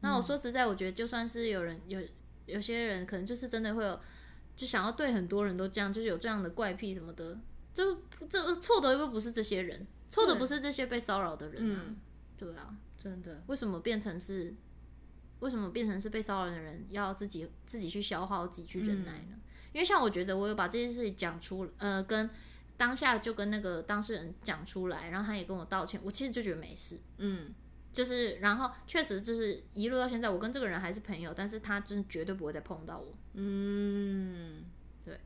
[0.00, 2.00] 那我说实在，我觉得就算是有人有
[2.46, 4.00] 有些人可能就是真的会有，
[4.56, 7.38] 就想要对很多人都这样，就是有这样的怪癖什么的，
[7.74, 9.86] 就这错的又不是这些人。
[10.10, 11.96] 错的不是这些被骚扰的人啊，嗯，
[12.36, 14.52] 对啊，真的，为什么变成是，
[15.38, 19.34] 为什么变成是被骚扰的人要自己自己去消耗，自己去忍耐呢？
[19.34, 19.40] 嗯，
[19.72, 22.28] 因为像我觉得我有把这件事情讲出，呃，跟
[22.76, 27.54] 当下就跟那个当事人讲出来，然后他也跟我道歉，我其实就觉得没事，嗯，
[27.92, 34.64] 就是然后确实就是一路到现在，我跟这个人还是朋友，但是他真的绝对不会再碰到我，嗯，
[35.04, 35.20] 对，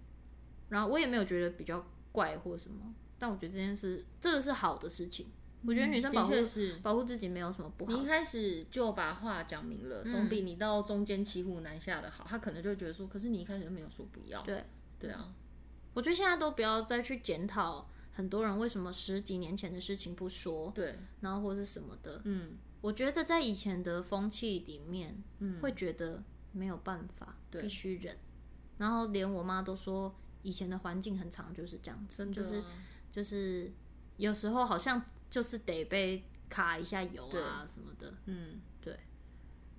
[0.68, 1.82] 然后我也没有觉得比较
[2.14, 2.94] 怪或什么。
[3.18, 5.26] 但我觉得这件事，这个是好的事情。
[5.66, 7.92] 我觉得女生保护是保护自己没有什么不好。
[7.92, 12.24] 你一开始就把话讲明了，总比你到中间骑虎难下的好。
[12.28, 14.42] 他可能就觉得说，可是你一开始就没有说不要。
[14.42, 14.62] 对
[14.98, 15.34] 对啊，
[15.94, 22.20] 我觉得现在都不要再去检讨很多人为什么十几年前的事情不说，对，然后或是什么的。
[22.24, 26.22] 嗯，我觉得在以前的风气里面，嗯，会觉得
[26.52, 28.14] 没有办法，必须忍。
[28.76, 32.62] 然后连我妈都说，以前的环境很长就是这样子，就是。
[33.14, 33.70] 就是
[34.16, 38.98] 有时候好像就是得被卡一下油啊什么的，嗯，对。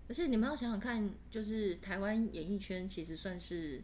[0.08, 3.84] 而且你们要想想看，就是台湾演艺圈其实算是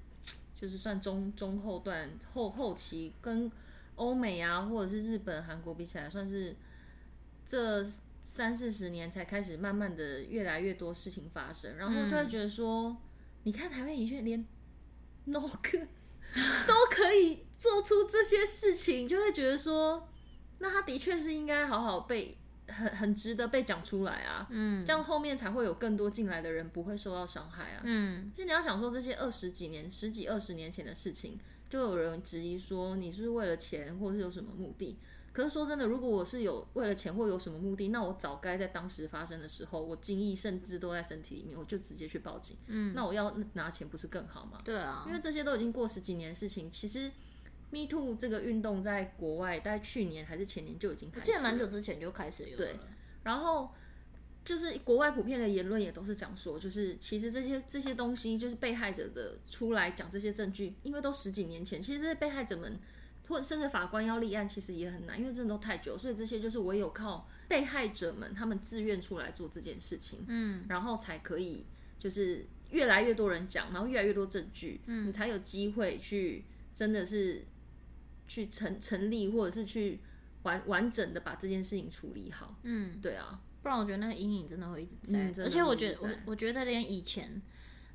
[0.56, 3.52] 就是算中中后段后后期，跟
[3.96, 6.56] 欧美啊或者是日本、韩国比起来，算是
[7.46, 7.84] 这
[8.24, 12.98] 三四十年才开始慢慢的越来越多事情发生，然后就会觉得说，嗯、
[13.44, 14.46] 你看台湾演艺圈连
[15.26, 15.78] no 哥
[16.68, 20.10] 都可以做出这些事情，就会觉得说，
[20.60, 22.38] 那他的确是应该好好被。
[22.68, 31.38] 很很值得被讲出来啊，嗯，这样后面才会有更多进来的人不会受到伤害啊，嗯，其实你要想说这些二十几年、十几二十年前的事情，
[31.70, 34.98] 就有人质疑说你是不是为了钱，或者是有什么目的？
[35.34, 44.60] 可是说真的，如果我是有为了钱或有什么目的，那我早该在当时发生的时候，我精液甚至都在身体里面，我就直接去报警，嗯，那我要拿钱不是更好吗？
[44.64, 47.12] 对啊，因为这些都已经过十几年的事情，其实。
[47.74, 51.24] Me Too 这个运动在国外，大概去年还是前年就已经开始了。
[51.24, 52.58] 我记得蛮久之前就开始有。
[52.58, 52.76] 对，
[53.24, 53.72] 然后
[54.44, 62.78] 就是国外普遍的言论也都是讲说，就是其实这些这些东西，就是被害者的出来讲这些证据，因为都十几年前，其实这些被害者们
[63.32, 71.66] 或甚至法官要立案，其实也很难，因为真的都太久，所以这些就是唯有靠被害者们他们自愿出来做这件事情，嗯，然后才可以
[71.98, 76.44] 就是越来越多人讲，然后越来越多证据，嗯，你才有机会去
[76.76, 77.46] 真的是。
[78.28, 80.00] 去成成立，或者是去
[80.44, 82.56] 完完整的把这件事情处理好。
[82.64, 85.20] 嗯，对啊，不然我觉得那个阴影真的会一直在。
[85.20, 87.42] 嗯、而且我觉得，我我觉得连以前，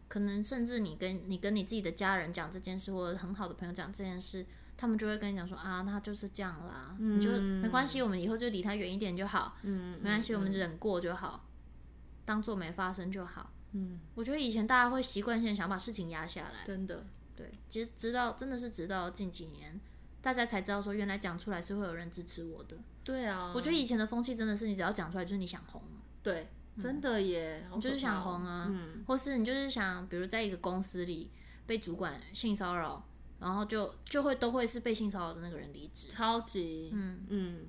[0.08, 4.44] 可能甚至你跟你跟你自己的家人讲这件事，或者很好的朋友讲这件事，
[4.76, 9.56] 他们就会跟你讲说啊，那就是这样啦，嗯、你就没关系，我们以后就离他远一点就好。
[9.62, 11.46] 嗯，没关系，我们忍过就好，
[12.24, 13.52] 当做没发生就好。
[13.72, 17.06] 嗯，我觉得以前大家会习惯性想把事情压下来，真的。
[17.34, 19.80] 对，其实直到真的是直到近几年。
[20.22, 22.76] 大家才知道说，原来讲出来是会有人支持我的。
[23.04, 25.80] 对啊，我觉得以前的风气真的是，你只要讲出来就是你想红。
[26.22, 26.48] 对，
[26.80, 31.30] 真的耶，你就是想红啊，嗯，或是你就是想，比如在一个公司里
[31.64, 33.06] 被主管性骚扰，
[33.40, 36.08] 然后就就会都会是被性骚扰的那个人离职。
[36.08, 37.66] 超级，嗯嗯，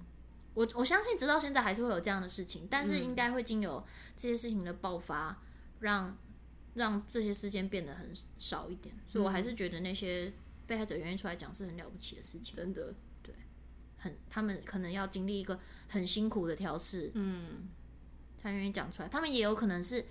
[0.53, 5.41] 我我相信直到现在还是会有这样的事情，但是应该会经由这些事情的爆发，
[5.79, 6.17] 让
[6.75, 8.95] 让这些事件变得很少一点。
[9.07, 10.33] 所以我还是觉得那些。
[10.67, 13.33] 被害者愿意出来讲是很了不起的事情，真的，对，
[13.95, 17.69] 很他们可能要经历一个很辛苦的调试，嗯，
[18.37, 19.07] 才愿意讲出来。
[19.07, 20.05] 他们也有可能是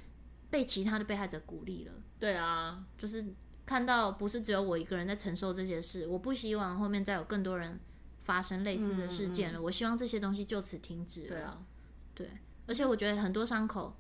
[0.49, 3.23] 被其他的被害者鼓励了，对啊，就是
[3.66, 7.79] 看到不是只有我一个人在承受这些事，我不希望后面再有更多人
[8.22, 9.59] 发生类似的事件了。
[9.59, 11.59] 嗯嗯，我希望这些东西就此停止了，对啊，
[12.14, 12.31] 对，
[12.66, 13.94] 而且我觉得很多伤口，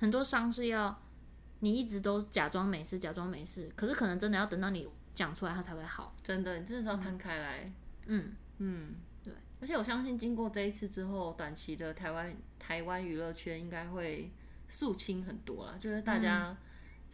[0.00, 1.00] 很多伤是要
[1.60, 4.88] 你一直都假装没事，假装没事，可是可能真的要等到你。
[5.14, 6.12] 讲出来，它才会好。
[6.24, 7.72] 真的，你真的是要摊开来。
[8.06, 9.32] 嗯嗯，对。
[9.60, 14.32] 而且我相信，经过这一次之后，短期的台湾台湾娱乐圈应该会
[14.68, 15.78] 肃清很多了。
[15.78, 16.56] 就是大家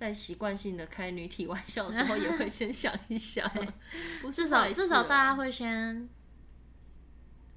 [0.01, 3.49] 在习惯性的开女体玩笑的时候，也会先想一想。
[4.33, 6.09] 至少至少大家会先，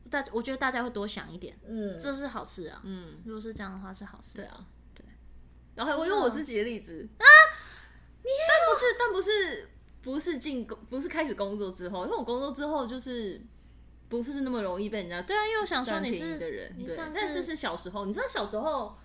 [0.09, 1.57] 大我觉得大家会多想一点。
[1.65, 2.81] 嗯，这是好事啊。
[2.83, 4.35] 嗯，如果是这样的话，是好事。
[4.35, 5.05] 对啊，对。
[5.73, 7.25] 然后我用我自己的例子啊，
[8.21, 9.69] 你但不是，但不是。
[10.03, 13.41] 不是进工，不是开始工作之后，因为我工作之后就是
[14.09, 18.97] 不是那么容易被人家对啊，因为我想说你是的人，对，但是是小时候，你知道小时候，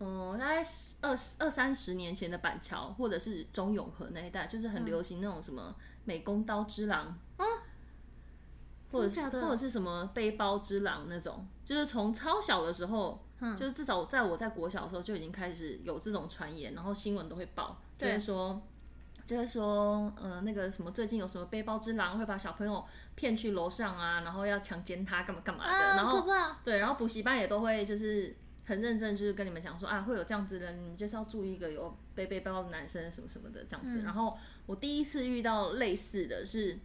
[0.00, 0.62] 嗯，大概
[1.00, 7.44] 二二三十年前的板桥或者是中永和那一带，就是很流行那种什么美工刀之狼啊，
[8.90, 18.60] 或者是或者是什么背包之狼那种，就是从超小的时候，嗯，就是至少在我在国小的时候就已经开始有这种传言，然后新闻都会报，就是说。
[19.26, 22.82] 就是说，嗯、呃，那个什么，最近有什么背包之狼会把小朋友
[23.14, 26.24] 骗去楼上啊，然后要强奸他干嘛干嘛的，啊、然后
[26.64, 28.34] 对，然后补习班也都会就是
[28.68, 34.02] 很认真，就是跟你们讲说啊，会有这样子的，你们就是要注意一个有背背包的男生什么什么的这样子。
[34.02, 36.78] 嗯、然后我第一次遇到类似的是，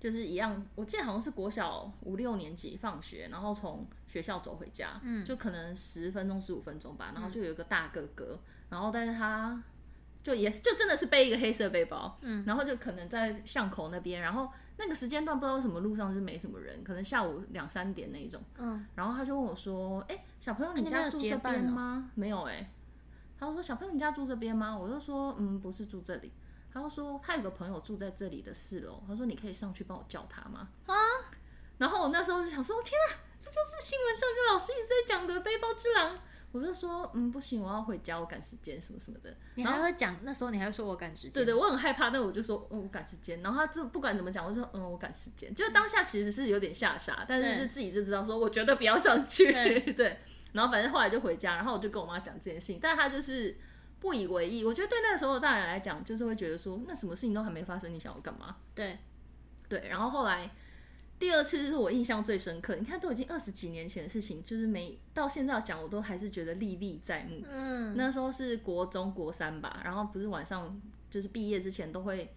[0.00, 9.62] 就是一样，我记得好像是国小五六年级放学，然后从学校走回家，嗯，就可能十分钟十五分钟吧，然后就有一个大哥哥，然后但是他。
[10.24, 22.70] 就也是，就真的是背一个黑色背包，嗯，然后就可能在巷口那边，然后那个时间段不知道为什么路上就没什么人，可能下午两三点那一种，嗯，然后他就问我说：“哎、欸，小朋友，你家住这边吗？”没有哎、欸，
[23.38, 26.32] 他说：“小朋友，你家住这边吗？”我就说：“嗯，不是住这里。”
[26.72, 30.94] 他就说：“他有个朋友住在这里的四楼。”他说：“你可以上去帮我叫他吗？”啊，
[31.78, 36.18] 然后我那时候就想说：“天啊，这就是新闻上跟老师一直在讲的背包之狼。”
[36.54, 39.34] 我就说，嗯，不行，我要回家，我赶时间，什么什么的。
[39.56, 41.32] 你还会讲，那时候你还会说我赶时间。
[41.32, 43.42] 对对，我很害怕，但我就说，嗯，我赶时间。
[43.42, 45.52] 然后他就不管怎么讲，我就说，嗯，我赶时间。
[45.52, 49.52] 就当下其实是有点吓傻，但是就自己就知道说，我绝对不要上去。
[49.52, 50.18] 对， 对。
[50.52, 53.56] 然后反正后来就回家，然后我就跟我妈讲这件事情，但是他就是
[53.98, 54.64] 不以为意。
[54.64, 58.54] 我觉得对那个时候的大人来讲，就是会觉得说，那什么事情都还没发生，你想要干嘛？
[58.72, 58.96] 对，
[59.68, 59.88] 对。
[59.88, 60.48] 然后后来
[61.18, 67.42] 第二次是我印象最深刻，你看都已经二十几年前的事情，就是每到现在讲，我都还是觉得历历在目。
[67.50, 72.34] 嗯，那时候是国中国三吧，然后不是晚上就是毕业之前都会，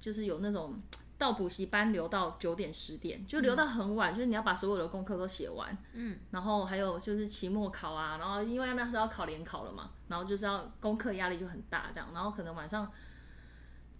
[0.00, 0.80] 就是有那种。
[1.18, 12.90] 到补习班留到九点十点，就留到很晚，嗯、就是你要把所有的功课都写完，嗯，然后还有就是期末考啊，然后因为那时候要考联考了嘛，然后就是要功课压力就很大，这样，然后可能晚上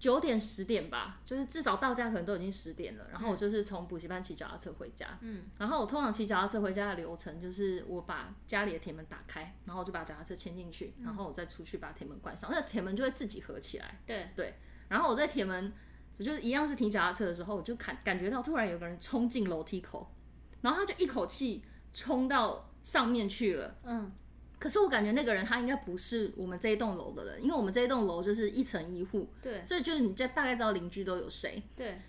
[0.02, 14.28] 九点十点吧，就是至少到家可能都已经十点了，然后我就是从补习班骑脚踏车回家，嗯，然后我通常骑脚踏车回家的流程就是我把家里的铁门打开，然后我就把脚踏车牵进去，然后我再出去把铁门关上，那铁门就会自己合起来，对。
[14.34, 14.54] 对，
[14.88, 15.72] 然后我在铁门。
[16.18, 20.14] 我就一样是停脚踏车的时候，我就感感觉到突然有个人冲进楼梯口，
[20.60, 23.74] 然后他就一口气冲到上面去了。
[23.82, 24.12] 嗯，
[24.62, 31.60] 可是我感觉那个人他应该不是我们这一栋楼的人，因为我们这一栋楼就是一层一户，对，所以就是你这大概知道邻居都有谁。
[31.74, 32.00] 对，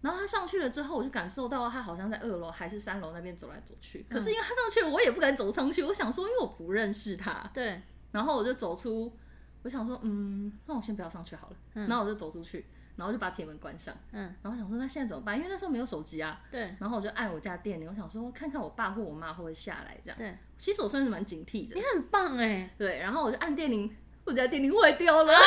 [0.00, 4.04] 然后他上去了之后，我就感受到他好像在二楼还是三楼那边走来走去。
[4.10, 5.84] 可是因为他上去了，我也不敢走上去。
[5.84, 7.80] 我想说，因为我不认识他，对，
[8.10, 9.16] 然后我就走出，
[9.62, 11.56] 我想说，嗯，那我先不要上去好了。
[11.74, 12.66] 嗯，然后我就走出去。
[13.00, 15.34] 然后就把铁门关上，嗯，然后想说那现在怎么办？
[15.34, 16.76] 因为那时候没有手机啊，对。
[16.78, 20.18] 然后我就按我家电铃，我想说看看我爸或我妈会不会下来这样。
[20.18, 21.74] 对，其实我算是蛮警惕的。
[21.74, 22.68] 你很棒哎。
[22.76, 25.32] 对，然后我就按电铃，我家电铃坏掉了，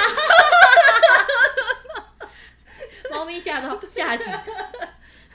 [3.11, 4.41] 猫咪吓到吓醒， 哎，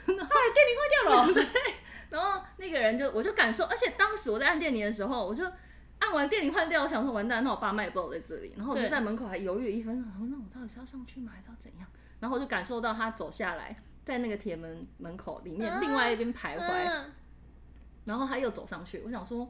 [0.05, 1.33] 电铃坏掉了。
[1.33, 1.45] 对，
[2.09, 5.49] 然后那个人就我就感受，而且当时我在按电铃的时候，我就
[5.99, 11.87] 按完电铃换掉，我想说完蛋，那我爸妈也不知道我在这里，然后我就在门口还犹豫了一分钟，然后那我到底是要上去吗，还是要怎样？
[12.19, 17.03] 然后我就感受到他走下来，在那个铁门门口里面，另外一边徘徊。
[18.05, 19.47] 然后他又走上去，我想说，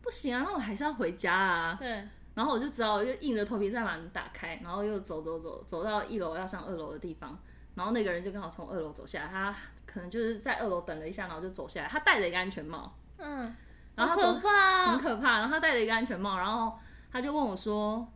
[0.00, 1.76] 不行啊，那我还是要回家啊。
[1.78, 2.06] 对。
[2.34, 7.36] 然后我就只好就硬着头皮再把门打开，然后又走走走，走到一楼要上二楼的地方。
[7.74, 11.88] 然后那个人就刚好从二楼走下来，他可能就是在二楼等了一下，然后就走下来。
[11.88, 12.94] 他戴着一个安全帽。
[13.18, 13.54] 嗯。
[13.96, 14.86] 然后他走，可怕。
[14.86, 15.38] 很可怕。
[15.40, 16.78] 然后他戴着一个安全帽，然后
[17.10, 18.06] 他就问我说，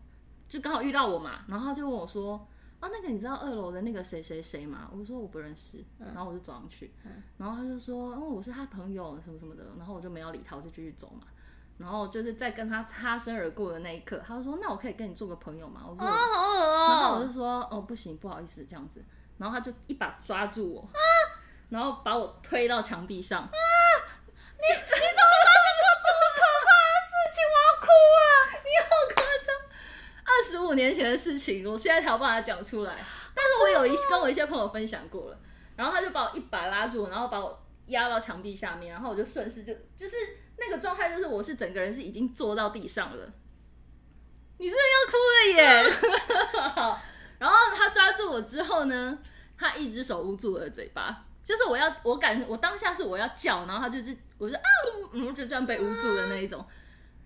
[0.49, 2.47] 就刚好遇到我嘛，然后他就问我说。
[2.87, 4.89] 啊，那个你知道二楼的那个谁谁谁吗？
[4.97, 11.27] 我说我不认识，然后我就走上去，嗯、然后他就说，哦，我是他朋友什么什么的，然后我就没有理他，我就继续走嘛。
[11.79, 15.83] 然后就是在跟他擦身而过的那一刻，他就说，那我可以跟你做个朋友吗？
[15.87, 16.89] 我说，哦，好恶哦。
[16.89, 19.05] 然后我就说，哦，不行，不好意思，这样子。
[19.37, 20.97] 然后他就一把抓住我，啊、
[21.69, 23.43] 然后把我推到墙壁上。
[23.43, 27.45] 啊，你你怎么发生过这么可怕的事情？
[27.53, 28.25] 我要哭了，
[28.65, 29.36] 你好夸张。
[30.27, 32.97] 二十五年前的事情，我现在才要把它讲出来。
[33.35, 35.39] 但是我有一跟我一些朋友分享过了，
[35.77, 40.17] 然后他就把我一把拉住，然后把我压到墙壁下面，然后我就顺势就就是
[40.59, 43.33] 那个状态，就是我是整个人是已经坐到地上了。
[44.59, 46.97] 你真的要哭了耶！
[47.39, 49.19] 然后他抓住我之后呢，
[49.57, 54.63] 他一只手捂住我的嘴巴，就是我要我感我当下是我要叫，然后他就是我就啊，
[55.13, 56.65] 嗯，就这样被捂住的那一种，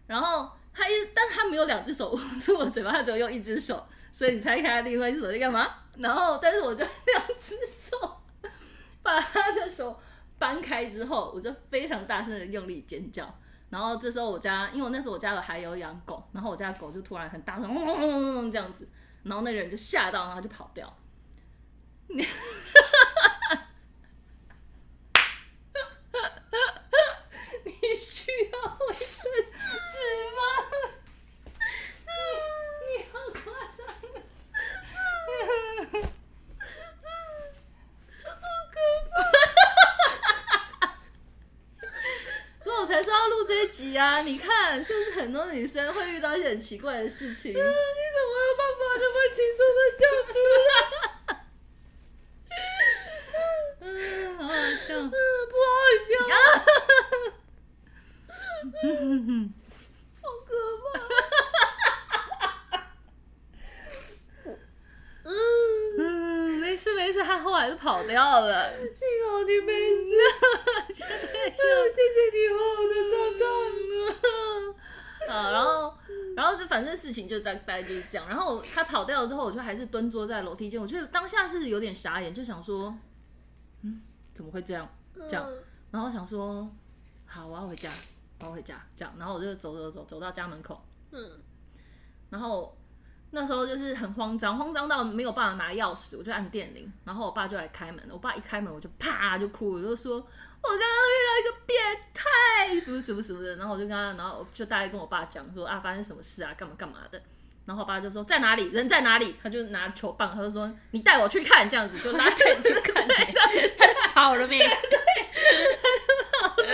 [0.06, 0.50] 然后。
[0.72, 5.68] 他一，但他没有两只手 捂住我嘴巴，他只有用一只手，所以你猜看他另外一只手在干嘛？
[5.96, 8.20] 然后，但是我就两只手
[9.02, 10.00] 把他的手
[10.38, 13.32] 掰开之后，我就非常大声的用力尖叫。
[13.68, 18.88] 然后这时候我家，因为我那时候我家有还有养狗，然后我家狗就突然很大声嗡嗡嗡嗡这样子，
[19.22, 20.92] 然后那个人就吓到，然后就跑掉。
[43.78, 43.96] 你。
[43.96, 44.20] 啊！
[44.22, 47.52] 你看，是不是很多女生会遇到一些很奇怪的事情？
[47.52, 50.34] 嗯、 你怎么有办法那么轻松的叫出
[50.68, 50.70] 来？
[53.80, 54.52] 嗯，好好
[54.86, 54.94] 笑。
[54.98, 55.10] 嗯，
[55.50, 56.10] 不好笑。
[58.82, 59.54] 嗯
[60.20, 60.48] 好可
[60.82, 60.84] 怕。
[65.24, 65.28] 嗯
[65.98, 65.98] 嗯，
[67.10, 68.70] 没事没事，他后来是跑掉了。
[68.94, 70.10] 幸好你没事。
[70.94, 71.08] 谢谢
[72.32, 75.34] 你，和我的长大。
[75.34, 75.94] 啊，然后，
[76.36, 78.28] 然后就反正事情就大概就是这样。
[78.28, 80.80] 然后他跑掉了之后，我就还是蹲坐在楼梯间。
[80.80, 82.94] 我觉得当下是有点傻眼，就想说，
[83.82, 84.02] 嗯，
[84.32, 84.88] 怎么会这样？
[85.14, 85.48] 这样，
[85.90, 86.68] 然后想说，
[87.26, 87.90] 好，我要回家，
[88.40, 88.80] 我要回家。
[88.96, 90.80] 这样，然后我就走走走走到家门口。
[91.12, 91.30] 嗯，
[92.30, 92.76] 然后
[93.30, 98.02] 那时候就是很慌张，慌张到没有办法拿钥匙，我就按电铃，然后我爸就来开门。
[98.10, 100.26] 我爸一开门，我就啪就哭，我就说。
[100.62, 101.80] 我刚刚遇到一个变
[102.12, 107.18] 态，什么什么什么的，然后我就跟他，然后就大概跟我爸讲说啊，发生什么事啊，干嘛干嘛的，
[107.64, 109.34] 然后我爸就说在哪里，人在哪里？
[109.42, 113.08] 他就拿球棒，他就说你带我去看，这样子就拿带你去看，
[114.12, 114.58] 跑了没？
[114.58, 114.68] 对，
[116.42, 116.68] 跑了没？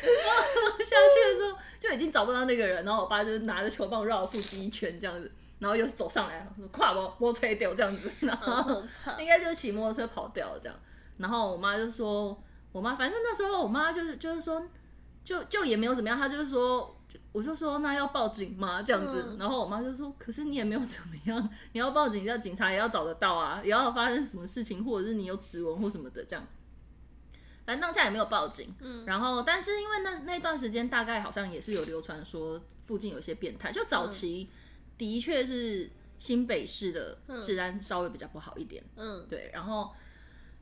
[0.00, 8.82] 然后下去的时候就已经找不到那个人，然后我爸就拿着球棒绕腹肌一圈这样子，然后又走上来，说跨我摩吹掉这样子，然后
[9.18, 10.78] 应该就是骑摩托车跑掉了这样。
[11.16, 12.36] 然后我妈就说，
[12.72, 14.62] 我妈反正那时候我妈就是就是说，
[15.24, 16.94] 就就也没有怎么样，她就是说。
[17.30, 18.82] 我就说那要报警吗？
[18.82, 26.44] 这样子，嗯、然后我妈就说，可是你也没有怎么样，你要报警，要警察也要找得到啊，也要发生什么事情，或者是你有指纹或什么的这样。
[27.64, 34.48] 反正当下也没有报警，嗯，然后但是因为那那段时间大概好像也是有流传说附近有些变态，就早期
[34.98, 39.90] 的确是新北市的治安稍微比较不好一点，嗯，对，然后。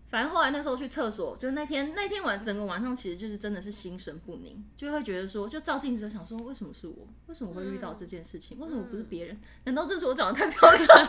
[0.09, 7.09] 反正后来那时候去厕所，就那天那天晚整个晚上，其实就是真的是心神不宁，就会觉得说，就照镜子想说，为什么是我？
[7.26, 8.57] 为什么会遇到这件事情？
[8.61, 9.37] 为什么不是别人？
[9.64, 11.07] 难道这是我长得太漂亮了？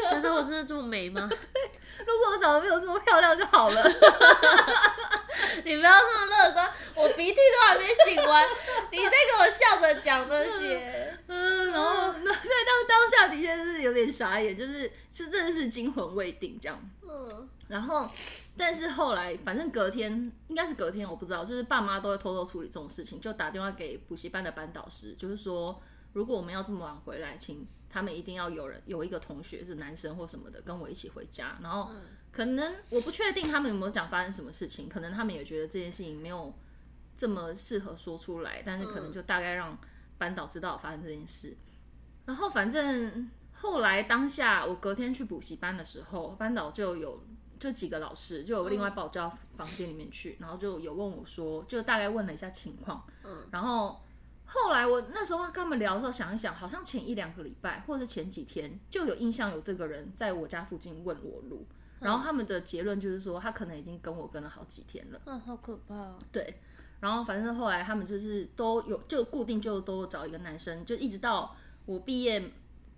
[0.10, 1.28] 难道我真的这么美吗？
[1.30, 3.82] 如果我长得没有这么漂亮就好了。
[5.66, 8.46] 你不要这么乐观，我鼻涕都还没擤完，
[8.90, 11.16] 你在给我笑着讲这些。
[11.28, 16.90] 嗯，然后那在当当下的确是有点傻眼，就是是真的是惊魂未定这样。
[17.02, 18.10] 嗯，然后
[18.56, 25.80] 但是后来反正隔天应该是隔天，我不知道，就是爸妈都会偷偷处理这种事情，就打电话给补习班的班导师，就是说
[26.12, 31.90] 如果我们要这么晚回来，请他们一定要有人有一个同学是男生或什么的跟我一起回家，然后。
[32.30, 36.54] 可能我不确定他们有没有讲发生什么事情，可能他们也觉得这件事情没有
[37.18, 39.76] 这么适合说出来，但是可能就大概让
[40.18, 41.56] 班导知道发生这件事。
[42.24, 47.20] 然后反正后来当下我隔天去补习班的时候，班导就有
[47.58, 53.04] 这几个老师就有另外把我叫到房间里面去，然后就有问我说，就大概问了一下情况。
[53.24, 54.00] 嗯然后
[54.46, 61.66] 后来我那时候跟他们聊的时候，想一想，好像前一两个礼拜或者是前几天就有印象有这个人在我家附近问我路。
[62.00, 65.20] 然后他们的结论就是说，他可能已经跟我跟了好几天了。
[65.24, 66.16] 嗯，好可怕哦。
[66.30, 66.60] 对，
[67.00, 72.50] 然后反正后来他们就是都有就固定就都找一个男生，就一直到我毕业。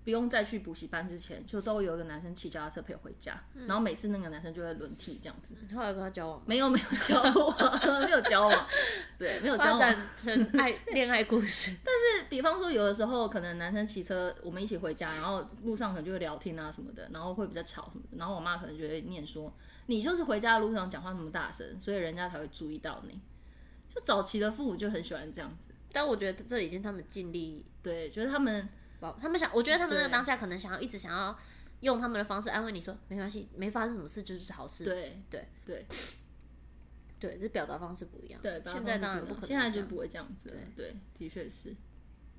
[0.03, 5.55] 不用再去补习班之前，就都有一个男生骑脚踏车陪我回家，嗯、然后每次那个男生就会轮替这样子。
[5.69, 6.43] 你后来跟他交往？
[6.47, 8.67] 没有，没有交往， 没有交往。
[9.19, 9.95] 对，没有交往。
[10.17, 11.77] 成爱恋爱故事。
[11.85, 19.53] 但是，比方说，有的时候可能男生骑车，我们一起回家，然后路上可能就会聊天啊什么的，然后会比较吵什么的，然后我妈可能就会念说
[19.85, 23.21] ：“你就是回家的路上讲话那么大声，所以人家才会注意到你。”
[23.95, 25.75] 就早期的父母就很喜欢这样子。
[25.93, 28.69] 但我觉得这已经他们尽力，对，就是他们。
[29.19, 31.35] 他们想，我觉得他们那个当下可能想要一直想要
[31.81, 34.85] 用他们的方式安慰你说，没关系，没发生什么事就是好事。
[34.85, 35.87] 对对对
[37.19, 38.39] 对，这表达方式不一样。
[38.43, 40.51] 对，现在当然不可能，现在就不会这样子。
[40.51, 41.75] 了对，的确是。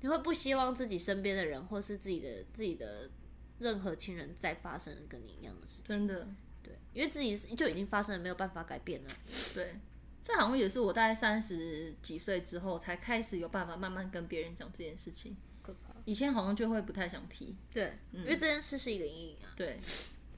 [0.02, 3.10] 你会不希望自己身边的人或是自己的自己的
[3.58, 5.86] 任何亲人再发生跟你一样的事情？
[5.86, 6.28] 真的，
[6.62, 9.08] 对，因为自己就已经发生了，没有办法改变了。
[9.52, 9.80] 对，
[10.22, 15.36] 这好像也是我大概三十几岁之后才开始有办法慢慢跟别人讲这件事情。
[16.04, 19.50] 以前好像就会不太想提，对，嗯、因为这件事是一个阴影啊。
[19.56, 19.78] 对，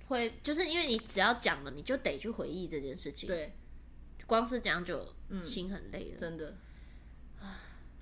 [0.08, 3.26] 会就是因为你只要讲了，你就得去回忆这件事情。
[3.26, 3.54] 对，
[4.26, 5.06] 光是讲就
[5.42, 6.56] 心很累了，嗯、真的。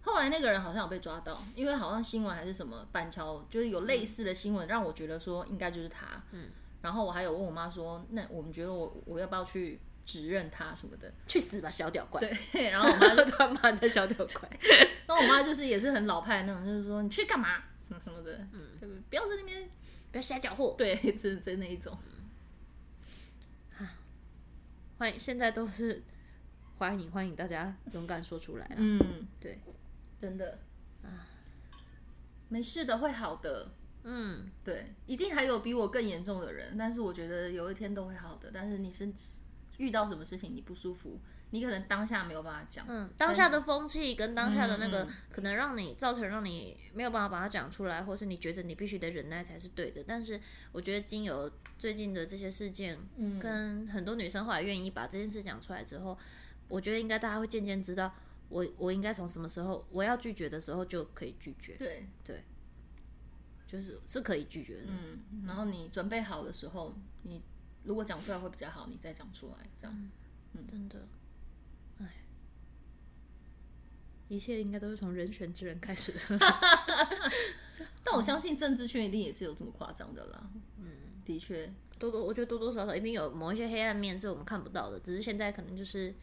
[0.03, 6.21] 后来那个人好像有被抓到，因为好像新闻还是什么板桥，就是有类似的新闻，让我觉得说应该就是他。
[6.33, 6.49] 嗯，
[6.81, 9.81] 然后我还有问我妈说，那我们觉得我我要不要去？
[10.05, 12.21] 指认他什么的，去死吧，小屌怪！
[12.21, 14.49] 对， 然后我妈就突然骂他小屌怪，
[15.07, 19.71] 然后我妈就是也是很老派的那种，就是说你去干嘛，什么什么的，嗯，不要在那边，
[20.11, 21.97] 不要瞎搅和， 对，是真那一种。
[24.99, 26.03] 欢迎，现在都是
[26.79, 29.61] 欢迎欢迎大家勇敢说出来，嗯，对，
[30.19, 30.59] 真的。
[31.03, 31.27] 啊，
[32.49, 33.73] 没事的，会好的，
[34.05, 39.13] 嗯，对，一定还有比我更严重的人，但是我觉得有一天都会好的，但是你是。
[39.83, 41.19] 遇到什么事情你不舒服，
[41.51, 42.87] 你可能当下没有办法讲。
[42.89, 50.05] 嗯，当下的风气跟当下的那个，可能让你造成让你没有办法把它讲出来，或是你觉得你必须得忍耐才是对的。
[50.07, 56.17] 但是我觉得经由最近的这些事件，嗯，跟很多女生后来愿意把这件事讲出来之后，
[56.69, 58.15] 我觉得应该大家会渐渐知道
[58.49, 61.75] 我，我我应该从什么时候我要拒绝的时候就可以拒绝。
[61.75, 62.45] 对对，
[63.67, 64.85] 就是是可以拒绝的。
[64.87, 67.43] 嗯，然后你准备好的时候，你。
[67.85, 70.11] 如果讲出来会比较好，你再讲出来，这样，
[70.55, 71.07] 嗯，真的，
[71.99, 72.25] 哎，
[74.29, 76.13] 一切应该都是从人选之人开始。
[76.13, 76.39] 的，
[78.05, 80.87] 但我相信政治圈一定也是有这么夸张的啦，嗯，
[81.25, 86.15] 的确，多多，我觉得多多少少一定有某一些黑暗面是我们看不到的，只是现在可能就是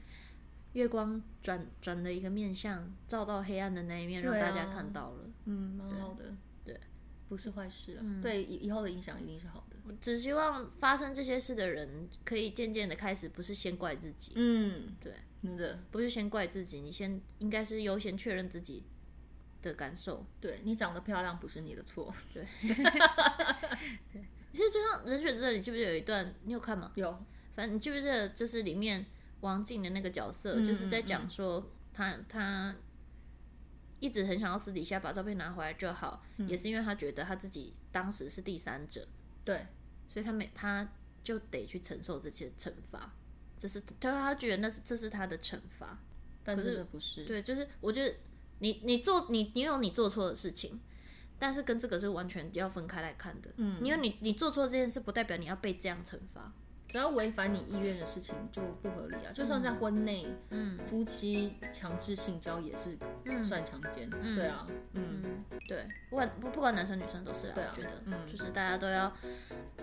[0.74, 5.30] 月光转转的一个面向，照到黑暗的那一面，让大家看到了。
[5.46, 6.80] 嗯，蛮好的，对，对。
[7.28, 9.69] 不是坏事对，以以后的影响一定是好的。
[10.02, 14.34] 只希望发生这些事的人，可以渐渐的开始，不是先怪自己。
[14.36, 18.84] 嗯，对，真的不是先怪自己，你先应该是优先确认自己
[19.62, 20.26] 的感受。
[20.40, 22.14] 对，你长得漂亮不是你的错。
[22.34, 24.26] 对，对。
[24.52, 26.34] 其实就像《人选之人》，你记不记得有一段？
[26.44, 26.92] 你有看吗？
[26.96, 27.24] 有。
[27.54, 29.06] 反正你记不记得，就是里面
[29.42, 32.76] 王静的那个角色，嗯、就是在讲说他他
[34.00, 39.08] 一直很想要私底下把照片拿回来就好，嗯、也是因为他觉得他自己当时是第三者，
[39.44, 39.68] 对，
[40.10, 40.86] 所以他每他
[41.24, 43.14] 就得去承受这些惩罚，
[43.58, 45.98] 这是他他觉得那是这是他的惩罚，
[46.44, 48.14] 但是不是，对，就是我觉得
[48.60, 50.82] 你你做你你有你做错的事情。
[51.42, 56.52] 但是跟这个是完全要分开来看的，嗯，因为你你做错这件事，不代表你要被这样惩罚。
[56.90, 59.32] 只要违反你意愿的事情就不合理啊。
[59.32, 62.98] 就算在婚内，嗯，夫妻强制性交也是
[63.44, 69.14] 算强奸，对啊，嗯，对，不管不不管男生女生都是啊，我觉得，嗯，就是大家都要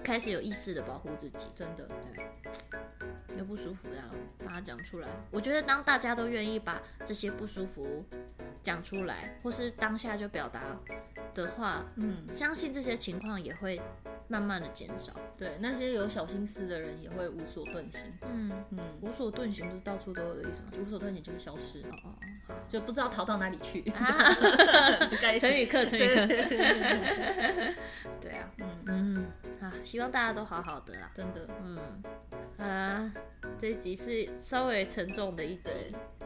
[0.02, 5.08] 开始有意识的保护自己，真的，对，有不舒服要把它讲出来。
[5.30, 8.04] 我觉得当大家都愿意把这些不舒服
[8.64, 10.60] 讲出来，或是当下就表达。
[11.34, 13.78] 的话，嗯，相信这些情况也会
[14.26, 15.12] 慢慢的减少。
[15.38, 18.12] 对，那些有小心思的人也会无所遁形。
[18.22, 20.68] 嗯嗯，无所遁形不是到处都有的意思吗？
[20.80, 21.80] 无所遁形就是消失。
[21.80, 22.14] 哦哦
[22.48, 23.82] 哦，就不知道逃到哪里去。
[25.40, 26.26] 成语课，成语课。
[28.20, 29.26] 对啊，嗯嗯，
[29.60, 31.48] 啊，希望大家都好好的啦，真的。
[31.64, 31.78] 嗯，
[32.58, 33.12] 好啦，
[33.58, 35.74] 这一集是稍微沉重的一集。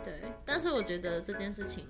[0.04, 1.86] 对，但是我觉得这件事情。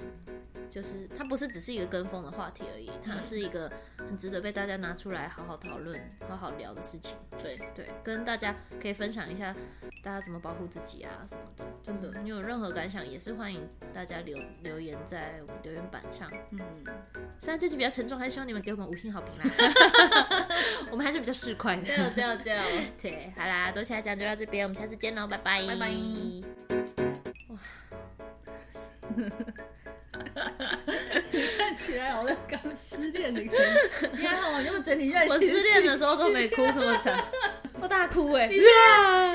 [0.68, 3.68] 就是它不是只是一个跟风的话题而已，它是一个
[3.98, 7.16] 很值得被大家拿出来好好讨论、好好聊的事情。
[7.42, 9.54] 对对，跟大家可以分享一下，
[10.02, 11.64] 大家怎么保护自己啊什么的。
[11.82, 16.30] 真的，你有任何感想也是欢迎大家留留言在我们留言板上。
[16.50, 16.60] 嗯，
[17.38, 19.44] 虽然这集比较沉重，还是希望你们给我们五星好评啦。
[20.90, 21.86] 我们还是比较市侩的。
[21.86, 22.64] 这样这样这样。
[23.00, 25.66] 对，好啦，走起来讲就到这边，我们下次见喽，拜拜。
[25.66, 25.90] 拜拜。
[27.48, 27.58] 哇。
[31.58, 34.08] 看起来好像刚失恋的感觉。
[34.12, 34.60] 你还好吗？
[34.60, 35.24] 你整理一下？
[35.26, 37.39] 我失恋的时候都没哭这么惨，我
[37.90, 38.48] 大哭哎、欸！
[38.48, 38.62] 你是!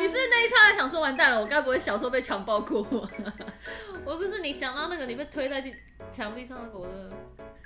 [0.01, 2.87] 你是那一刹那想说完蛋了，我该不会小时候被强暴过？
[4.05, 5.61] 我不是你讲到那个你被推在
[6.11, 7.11] 墙壁上那个，我的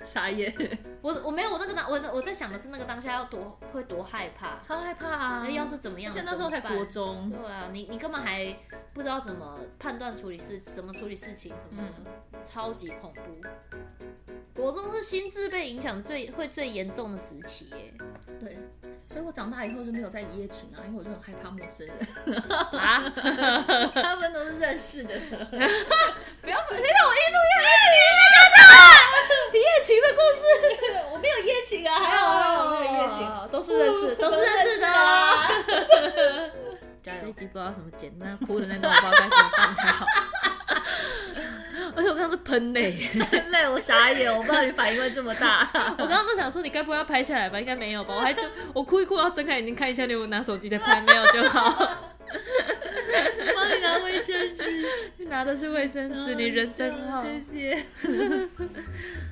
[0.04, 0.54] 傻眼。
[1.02, 5.48] 我我没有，我那个当我我在想的是那个当下要多会多害怕，超害怕啊！
[5.50, 6.12] 要是怎么样？
[6.12, 7.30] 而且那时候才国中。
[7.32, 8.56] 对啊，你你根本还
[8.94, 13.22] 不知道怎么判断处理事，怎么处理事情什么的，嗯、超级恐怖。
[14.54, 17.94] 国中是心智被影响最会最严重的时期耶。
[18.42, 18.58] 对，
[19.08, 21.96] 所以我长大以后就没有再一夜情啊，因为我就很害怕陌生人
[22.78, 23.10] 啊，
[23.96, 25.14] 他们都是认识的。
[26.42, 27.60] 不要，等一下我一路要
[29.54, 30.42] 一夜情的故事，
[31.14, 33.20] 我没有一夜情啊，还好啊，我没有一夜情，
[33.52, 34.88] 都是认识， 都是认识的。
[37.22, 40.06] 这一集不知道怎么剪，那哭的那段我不知道该怎么办才好。
[41.96, 42.92] 而且我刚刚是喷泪，
[43.32, 45.68] 喷泪，我傻眼，我不知道你反应会这么大。
[45.98, 47.60] 我刚刚都想说，你该不会要拍下来吧？
[47.60, 48.14] 应该没有吧？
[48.16, 48.44] 我还就
[48.74, 51.90] 我哭一哭，要睁开眼睛看一下，你有拿手机在拍，没有就好。
[53.56, 54.86] 帮你拿卫生纸，
[55.18, 57.86] 你 拿的是卫生纸，你人真好，谢谢。